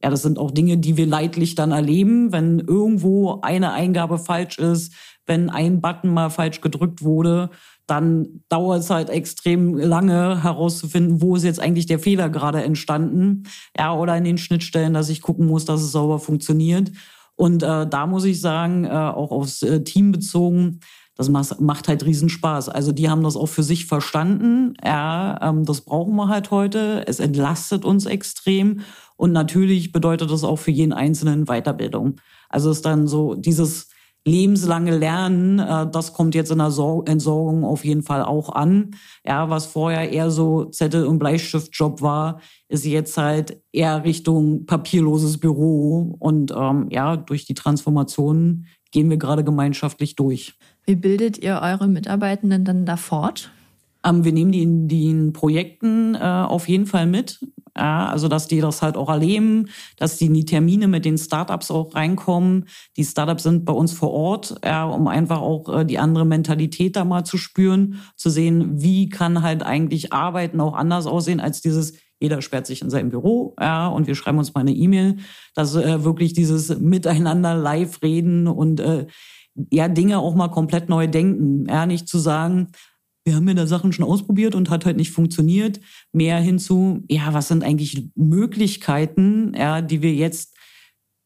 ja, 0.03 0.11
das 0.11 0.23
sind 0.23 0.39
auch 0.39 0.51
Dinge, 0.51 0.79
die 0.79 0.97
wir 0.97 1.07
leidlich 1.07 1.55
dann 1.55 1.73
erleben, 1.73 2.33
wenn 2.33 2.61
irgendwo 2.61 3.41
eine 3.43 3.73
Eingabe 3.73 4.19
falsch 4.19 4.59
ist, 4.59 4.93
wenn 5.27 5.51
ein 5.51 5.81
Button 5.81 6.13
mal 6.13 6.31
falsch 6.31 6.61
gedrückt 6.61 7.03
wurde, 7.03 7.51
dann 7.87 8.43
dauert 8.49 8.81
es 8.81 8.91
halt 8.91 9.11
extrem 9.11 9.75
lange 9.77 10.43
herauszufinden, 10.43 11.23
wo 11.23 11.37
ist 11.37 11.45
jetzt 11.45 11.61
eigentlich 11.61 11.87
der 11.87 11.99
Fehler 11.99 12.29
gerade 12.29 12.63
entstanden. 12.63 13.45
Ja, 13.77 13.95
oder 13.95 14.17
in 14.17 14.25
den 14.25 14.39
Schnittstellen, 14.39 14.95
dass 14.95 15.09
ich 15.09 15.23
gucken 15.23 15.47
muss, 15.47 15.65
dass 15.65 15.83
es 15.83 15.93
sauber 15.93 16.19
funktioniert. 16.19 16.93
Und 17.35 17.63
äh, 17.63 17.87
da 17.87 18.07
muss 18.07 18.25
ich 18.25 18.41
sagen, 18.41 18.85
äh, 18.85 18.89
auch 18.89 19.31
aufs 19.31 19.63
äh, 19.63 19.83
Team 19.85 20.13
bezogen, 20.13 20.81
das 21.19 21.59
macht 21.59 21.89
halt 21.89 22.07
Riesenspaß. 22.07 22.69
Also 22.69 22.93
die 22.93 23.11
haben 23.11 23.25
das 23.25 23.37
auch 23.37 23.49
für 23.49 23.65
sich 23.65 23.87
verstanden. 23.87 24.75
Ja, 24.85 25.39
ähm, 25.43 25.65
das 25.65 25.81
brauchen 25.81 26.15
wir 26.15 26.29
halt 26.29 26.53
heute. 26.53 27.05
Es 27.09 27.19
entlastet 27.19 27.85
uns 27.85 28.07
extrem. 28.07 28.83
Und 29.17 29.33
natürlich 29.33 29.91
bedeutet 29.91 30.31
das 30.31 30.45
auch 30.45 30.61
für 30.61 30.71
jeden 30.71 30.93
Einzelnen 30.93 31.47
Weiterbildung. 31.47 32.21
Also 32.49 32.71
ist 32.71 32.87
dann 32.87 33.09
so 33.09 33.35
dieses 33.35 33.89
lebenslange 34.25 34.97
Lernen, 34.97 35.59
äh, 35.59 35.91
das 35.91 36.13
kommt 36.13 36.37
jetzt 36.37 36.53
in 36.53 36.59
der 36.59 36.67
Entsorgung 37.07 37.65
auf 37.65 37.85
jeden 37.85 38.05
Fall 38.05 38.23
auch 38.23 38.51
an. 38.51 38.93
Ja, 39.27 39.51
was 39.51 39.67
vorher 39.67 40.13
eher 40.13 40.31
so 40.31 40.67
Zettel- 40.67 41.07
und 41.07 41.19
Bleistiftjob 41.19 42.01
war, 42.01 42.41
ist 42.69 42.85
jetzt 42.85 43.17
halt 43.17 43.61
eher 43.73 44.05
Richtung 44.05 44.67
papierloses 44.67 45.39
Büro. 45.39 46.15
Und 46.21 46.53
ähm, 46.57 46.87
ja, 46.91 47.17
durch 47.17 47.45
die 47.45 47.55
Transformation 47.55 48.67
gehen 48.93 49.11
wir 49.11 49.17
gerade 49.17 49.43
gemeinschaftlich 49.43 50.15
durch. 50.15 50.55
Wie 50.89 50.97
bildet 50.97 51.37
ihr 51.37 51.61
eure 51.63 51.87
Mitarbeitenden 51.87 52.65
dann 52.65 52.87
da 52.87 52.97
fort? 52.97 53.51
Ähm, 54.07 54.25
wir 54.25 54.33
nehmen 54.33 54.53
die 54.53 54.63
in 54.63 54.89
den 54.89 55.35
Projekten 55.35 56.15
äh, 56.15 56.19
auf 56.19 56.67
jeden 56.67 56.87
Fall 56.87 57.05
mit. 57.05 57.41
Ja, 57.77 58.07
also, 58.07 58.27
dass 58.27 58.49
die 58.49 58.63
das 58.63 58.81
halt 58.81 58.97
auch 58.97 59.11
erleben, 59.11 59.69
dass 59.99 60.17
die 60.17 60.27
in 60.27 60.35
die 60.35 60.47
Termine 60.47 60.89
mit 60.89 61.05
den 61.05 61.19
Startups 61.19 61.71
auch 61.71 61.95
reinkommen. 61.95 62.69
Die 62.97 63.05
Startups 63.05 63.43
sind 63.43 63.67
bei 63.67 63.73
uns 63.75 63.93
vor 63.93 64.13
Ort, 64.13 64.55
ja, 64.65 64.87
um 64.87 65.09
einfach 65.09 65.43
auch 65.43 65.69
äh, 65.69 65.85
die 65.85 65.99
andere 65.99 66.25
Mentalität 66.25 66.97
da 66.97 67.05
mal 67.05 67.25
zu 67.25 67.37
spüren, 67.37 68.01
zu 68.17 68.31
sehen, 68.31 68.81
wie 68.81 69.11
kann 69.11 69.43
halt 69.43 69.63
eigentlich 69.63 70.15
Arbeiten 70.15 70.59
auch 70.59 70.75
anders 70.75 71.07
aussehen 71.07 71.39
als 71.39 71.61
dieses, 71.61 71.99
jeder 72.19 72.41
sperrt 72.41 72.67
sich 72.67 72.81
in 72.81 72.89
seinem 72.89 73.11
Büro, 73.11 73.55
ja, 73.61 73.89
und 73.89 74.07
wir 74.07 74.15
schreiben 74.15 74.39
uns 74.39 74.55
mal 74.55 74.63
eine 74.63 74.73
E-Mail, 74.73 75.19
dass 75.55 75.75
äh, 75.75 76.03
wirklich 76.03 76.33
dieses 76.33 76.79
Miteinander 76.79 77.55
live 77.55 78.03
reden 78.03 78.49
und 78.49 78.81
äh, 78.81 79.07
ja, 79.71 79.89
Dinge 79.89 80.19
auch 80.19 80.35
mal 80.35 80.49
komplett 80.49 80.89
neu 80.89 81.07
denken. 81.07 81.67
Ja, 81.69 81.87
nicht 81.87 82.09
zu 82.09 82.19
sagen, 82.19 82.69
wir 83.25 83.37
haben 83.37 83.49
ja 83.49 83.55
da 83.55 83.67
Sachen 83.67 83.93
schon 83.93 84.07
ausprobiert 84.07 84.55
und 84.55 84.71
hat 84.71 84.87
halt 84.87 84.97
nicht 84.97 85.11
funktioniert. 85.11 85.81
Mehr 86.13 86.39
hinzu, 86.39 87.05
ja, 87.09 87.35
was 87.35 87.49
sind 87.49 87.63
eigentlich 87.63 88.11
Möglichkeiten, 88.15 89.53
ja, 89.55 89.83
die 89.83 90.01
wir 90.03 90.15
jetzt 90.15 90.55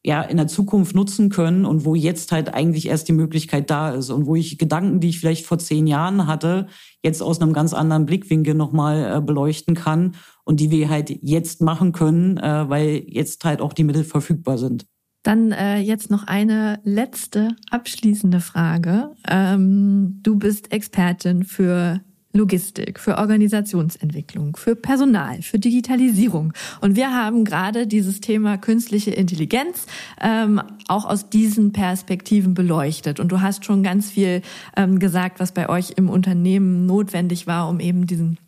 ja 0.05 0.21
in 0.21 0.35
der 0.35 0.47
Zukunft 0.47 0.95
nutzen 0.95 1.29
können 1.29 1.65
und 1.65 1.85
wo 1.85 1.95
jetzt 1.95 2.33
halt 2.33 2.53
eigentlich 2.53 2.87
erst 2.87 3.07
die 3.07 3.13
Möglichkeit 3.13 3.69
da 3.69 3.91
ist 3.91 4.09
und 4.09 4.25
wo 4.25 4.35
ich 4.35 4.57
Gedanken, 4.57 4.99
die 4.99 5.09
ich 5.09 5.19
vielleicht 5.19 5.45
vor 5.45 5.59
zehn 5.59 5.87
Jahren 5.87 6.27
hatte, 6.27 6.67
jetzt 7.01 7.21
aus 7.21 7.41
einem 7.41 7.53
ganz 7.53 7.73
anderen 7.73 8.05
Blickwinkel 8.05 8.53
nochmal 8.53 9.17
äh, 9.17 9.21
beleuchten 9.21 9.75
kann 9.75 10.15
und 10.43 10.59
die 10.59 10.71
wir 10.71 10.89
halt 10.89 11.09
jetzt 11.09 11.61
machen 11.61 11.93
können, 11.93 12.37
äh, 12.37 12.69
weil 12.69 13.05
jetzt 13.07 13.45
halt 13.45 13.61
auch 13.61 13.71
die 13.71 13.85
Mittel 13.85 14.03
verfügbar 14.03 14.57
sind. 14.57 14.85
Dann 15.23 15.51
äh, 15.53 15.79
jetzt 15.79 16.11
noch 16.11 16.27
eine 16.27 16.79
letzte 16.83 17.55
abschließende 17.71 18.41
Frage. 18.41 19.11
Ähm, 19.27 20.19
du 20.21 20.37
bist 20.37 20.71
Expertin 20.71 21.43
für 21.45 22.01
Logistik, 22.35 22.99
für 22.99 23.19
Organisationsentwicklung, 23.19 24.55
für 24.55 24.75
Personal, 24.75 25.43
für 25.43 25.59
Digitalisierung. 25.59 26.51
Und 26.81 26.95
wir 26.95 27.13
haben 27.13 27.45
gerade 27.45 27.85
dieses 27.85 28.21
Thema 28.21 28.57
künstliche 28.57 29.11
Intelligenz 29.11 29.85
ähm, 30.19 30.59
auch 30.87 31.05
aus 31.05 31.29
diesen 31.29 31.73
Perspektiven 31.73 32.55
beleuchtet. 32.55 33.19
Und 33.19 33.31
du 33.31 33.41
hast 33.41 33.65
schon 33.65 33.83
ganz 33.83 34.09
viel 34.09 34.41
ähm, 34.75 34.97
gesagt, 34.97 35.39
was 35.39 35.51
bei 35.51 35.69
euch 35.69 35.91
im 35.95 36.09
Unternehmen 36.09 36.87
notwendig 36.87 37.45
war, 37.45 37.69
um 37.69 37.79
eben 37.79 38.07
diesen 38.07 38.39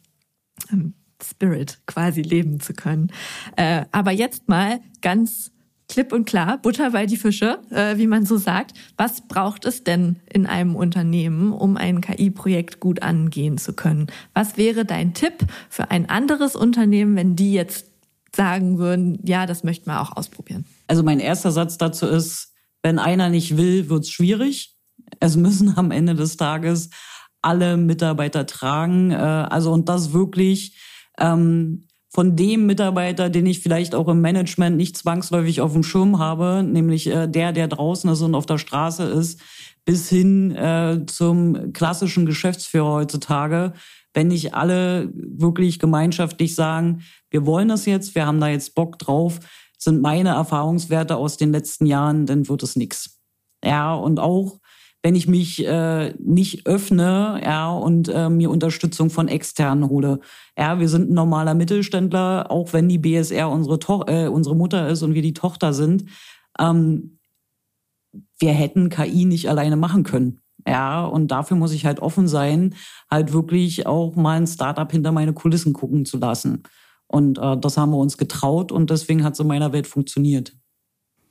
ähm, 0.71 0.95
Spirit 1.23 1.79
quasi 1.85 2.23
leben 2.23 2.59
zu 2.59 2.73
können. 2.73 3.11
Äh, 3.55 3.85
aber 3.91 4.11
jetzt 4.11 4.49
mal 4.49 4.79
ganz 5.01 5.51
klipp 5.87 6.11
und 6.11 6.25
klar, 6.25 6.57
Butter 6.57 6.91
bei 6.91 7.05
die 7.05 7.17
Fische, 7.17 7.59
äh, 7.69 7.97
wie 7.97 8.07
man 8.07 8.25
so 8.25 8.37
sagt. 8.37 8.73
Was 8.97 9.27
braucht 9.27 9.65
es 9.65 9.83
denn 9.83 10.17
in 10.31 10.45
einem 10.45 10.75
Unternehmen, 10.75 11.51
um 11.51 11.77
ein 11.77 12.01
KI-Projekt 12.01 12.79
gut 12.79 13.01
angehen 13.01 13.57
zu 13.57 13.73
können? 13.73 14.07
Was 14.33 14.57
wäre 14.57 14.85
dein 14.85 15.13
Tipp 15.13 15.45
für 15.69 15.91
ein 15.91 16.09
anderes 16.09 16.55
Unternehmen, 16.55 17.15
wenn 17.15 17.35
die 17.35 17.53
jetzt 17.53 17.87
sagen 18.35 18.77
würden, 18.77 19.19
ja, 19.23 19.45
das 19.45 19.63
möchten 19.63 19.89
wir 19.89 20.01
auch 20.01 20.15
ausprobieren? 20.15 20.65
Also 20.87 21.03
mein 21.03 21.19
erster 21.19 21.51
Satz 21.51 21.77
dazu 21.77 22.05
ist, 22.07 22.53
wenn 22.83 22.99
einer 22.99 23.29
nicht 23.29 23.57
will, 23.57 23.89
wird's 23.89 24.09
schwierig. 24.09 24.75
Es 25.19 25.35
müssen 25.35 25.77
am 25.77 25.91
Ende 25.91 26.15
des 26.15 26.37
Tages 26.37 26.89
alle 27.41 27.77
Mitarbeiter 27.77 28.45
tragen. 28.45 29.11
Äh, 29.11 29.15
also 29.15 29.71
und 29.71 29.87
das 29.89 30.13
wirklich 30.13 30.77
ähm, 31.17 31.84
von 32.15 32.37
dem 32.37 32.65
Mitarbeiter, 32.65 33.29
den 33.29 33.45
ich 33.45 33.59
vielleicht 33.59 33.93
auch 33.93 34.07
im 34.07 34.21
Management 34.21 34.77
nicht 34.77 34.95
zwangsläufig 34.95 35.59
auf 35.59 35.73
dem 35.73 35.83
Schirm 35.83 36.17
habe, 36.17 36.63
nämlich 36.63 37.07
äh, 37.07 37.27
der, 37.27 37.51
der 37.51 37.67
draußen 37.67 38.09
ist 38.09 38.21
und 38.21 38.35
auf 38.35 38.45
der 38.45 38.57
Straße 38.57 39.03
ist, 39.03 39.41
bis 39.83 40.07
hin 40.07 40.55
äh, 40.55 41.01
zum 41.07 41.73
klassischen 41.73 42.25
Geschäftsführer 42.25 42.93
heutzutage, 42.93 43.73
wenn 44.13 44.29
nicht 44.29 44.53
alle 44.53 45.11
wirklich 45.13 45.77
gemeinschaftlich 45.77 46.55
sagen, 46.55 47.01
wir 47.31 47.45
wollen 47.45 47.67
das 47.67 47.85
jetzt, 47.85 48.15
wir 48.15 48.25
haben 48.25 48.39
da 48.39 48.47
jetzt 48.47 48.75
Bock 48.75 48.97
drauf, 48.97 49.41
sind 49.77 50.01
meine 50.01 50.29
Erfahrungswerte 50.29 51.17
aus 51.17 51.35
den 51.35 51.51
letzten 51.51 51.85
Jahren, 51.85 52.25
dann 52.25 52.47
wird 52.47 52.63
es 52.63 52.77
nix. 52.77 53.19
Ja, 53.61 53.93
und 53.93 54.21
auch 54.21 54.61
wenn 55.05 55.13
ich 55.13 55.27
mich 55.27 55.63
äh, 55.63 56.15
nicht 56.17 56.65
öffne, 56.65 57.39
ja, 57.45 57.71
und 57.71 58.09
äh, 58.09 58.27
mir 58.27 58.49
Unterstützung 58.49 59.11
von 59.11 59.27
externen 59.27 59.87
hole. 59.87 60.19
Ja, 60.57 60.79
wir 60.79 60.89
sind 60.89 61.11
ein 61.11 61.13
normaler 61.13 61.53
Mittelständler, 61.53 62.49
auch 62.49 62.73
wenn 62.73 62.89
die 62.89 62.97
BSR 62.97 63.47
unsere, 63.51 63.77
to 63.77 64.03
äh, 64.07 64.27
unsere 64.29 64.55
Mutter 64.55 64.89
ist 64.89 65.03
und 65.03 65.13
wir 65.13 65.21
die 65.21 65.35
Tochter 65.35 65.73
sind. 65.73 66.05
Ähm, 66.57 67.19
wir 68.39 68.53
hätten 68.53 68.89
KI 68.89 69.25
nicht 69.25 69.47
alleine 69.47 69.75
machen 69.75 70.01
können. 70.01 70.41
Ja, 70.67 71.05
und 71.05 71.27
dafür 71.27 71.55
muss 71.55 71.73
ich 71.73 71.85
halt 71.85 71.99
offen 71.99 72.27
sein, 72.27 72.73
halt 73.07 73.31
wirklich 73.31 73.85
auch 73.85 74.15
mal 74.15 74.37
ein 74.37 74.47
Startup 74.47 74.91
hinter 74.91 75.11
meine 75.11 75.33
Kulissen 75.33 75.73
gucken 75.73 76.05
zu 76.05 76.17
lassen. 76.17 76.63
Und 77.05 77.37
äh, 77.37 77.55
das 77.59 77.77
haben 77.77 77.91
wir 77.91 77.99
uns 77.99 78.17
getraut 78.17 78.71
und 78.71 78.89
deswegen 78.89 79.23
hat 79.23 79.33
es 79.33 79.39
in 79.39 79.45
meiner 79.45 79.71
Welt 79.71 79.85
funktioniert. 79.85 80.53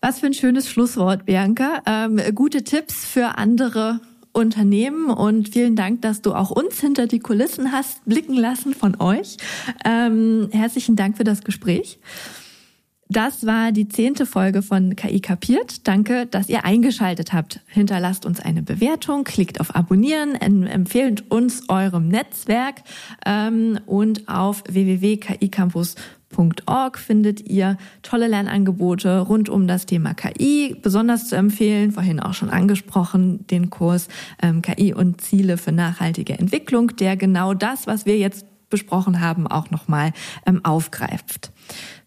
Was 0.07 0.19
für 0.19 0.27
ein 0.27 0.35
schönes 0.35 0.69
Schlusswort, 0.69 1.25
Bianca. 1.25 1.83
Ähm, 1.87 2.21
gute 2.35 2.63
Tipps 2.63 3.07
für 3.07 3.39
andere 3.39 4.01
Unternehmen 4.35 5.09
und 5.09 5.49
vielen 5.49 5.77
Dank, 5.77 6.03
dass 6.03 6.21
du 6.21 6.35
auch 6.35 6.51
uns 6.51 6.79
hinter 6.79 7.07
die 7.07 7.21
Kulissen 7.21 7.73
hast 7.73 8.05
blicken 8.05 8.35
lassen 8.35 8.75
von 8.75 9.01
euch. 9.01 9.39
Ähm, 9.83 10.51
herzlichen 10.53 10.95
Dank 10.95 11.17
für 11.17 11.25
das 11.25 11.43
Gespräch. 11.43 11.99
Das 13.09 13.47
war 13.47 13.73
die 13.73 13.89
zehnte 13.89 14.27
Folge 14.27 14.61
von 14.61 14.95
KI 14.95 15.21
Kapiert. 15.21 15.89
Danke, 15.89 16.27
dass 16.27 16.51
ihr 16.51 16.67
eingeschaltet 16.67 17.33
habt. 17.33 17.61
Hinterlasst 17.67 18.27
uns 18.27 18.41
eine 18.41 18.63
Bewertung, 18.63 19.25
klickt 19.25 19.59
auf 19.59 19.75
Abonnieren, 19.75 20.35
empfehlt 20.35 21.31
uns 21.31 21.67
eurem 21.71 22.09
Netzwerk 22.09 22.83
ähm, 23.25 23.81
und 23.87 24.29
auf 24.29 24.65
www.kicampus.com 24.69 26.24
kikapiert.org 26.35 26.99
findet 26.99 27.49
ihr 27.49 27.77
tolle 28.03 28.29
Lernangebote 28.29 29.21
rund 29.21 29.49
um 29.49 29.67
das 29.67 29.87
Thema 29.87 30.15
KI, 30.15 30.77
besonders 30.81 31.29
zu 31.29 31.37
empfehlen, 31.37 31.93
vorhin 31.93 32.21
auch 32.21 32.35
schon 32.35 32.51
angesprochen, 32.51 33.47
den 33.47 33.71
Kurs 33.71 34.09
ähm, 34.43 34.63
KI 34.63 34.93
und 34.95 35.21
Ziele 35.21 35.57
für 35.57 35.73
nachhaltige 35.73 36.39
Entwicklung, 36.39 36.97
der 36.97 37.17
genau 37.17 37.55
das, 37.55 37.87
was 37.87 38.07
wir 38.07 38.19
jetzt 38.19 38.47
besprochen 38.71 39.21
haben, 39.21 39.47
auch 39.47 39.71
nochmal 39.71 40.13
ähm, 40.47 40.65
aufgreift. 40.65 41.53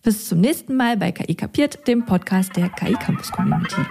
Bis 0.04 0.28
zum 0.28 0.42
nächsten 0.42 0.76
Mal 0.76 0.98
bei 0.98 1.12
KI 1.12 1.36
Kapiert, 1.36 1.88
dem 1.88 2.06
Podcast 2.06 2.56
der 2.56 2.70
KI 2.70 2.94
Campus 2.94 3.32
Community. 3.32 3.82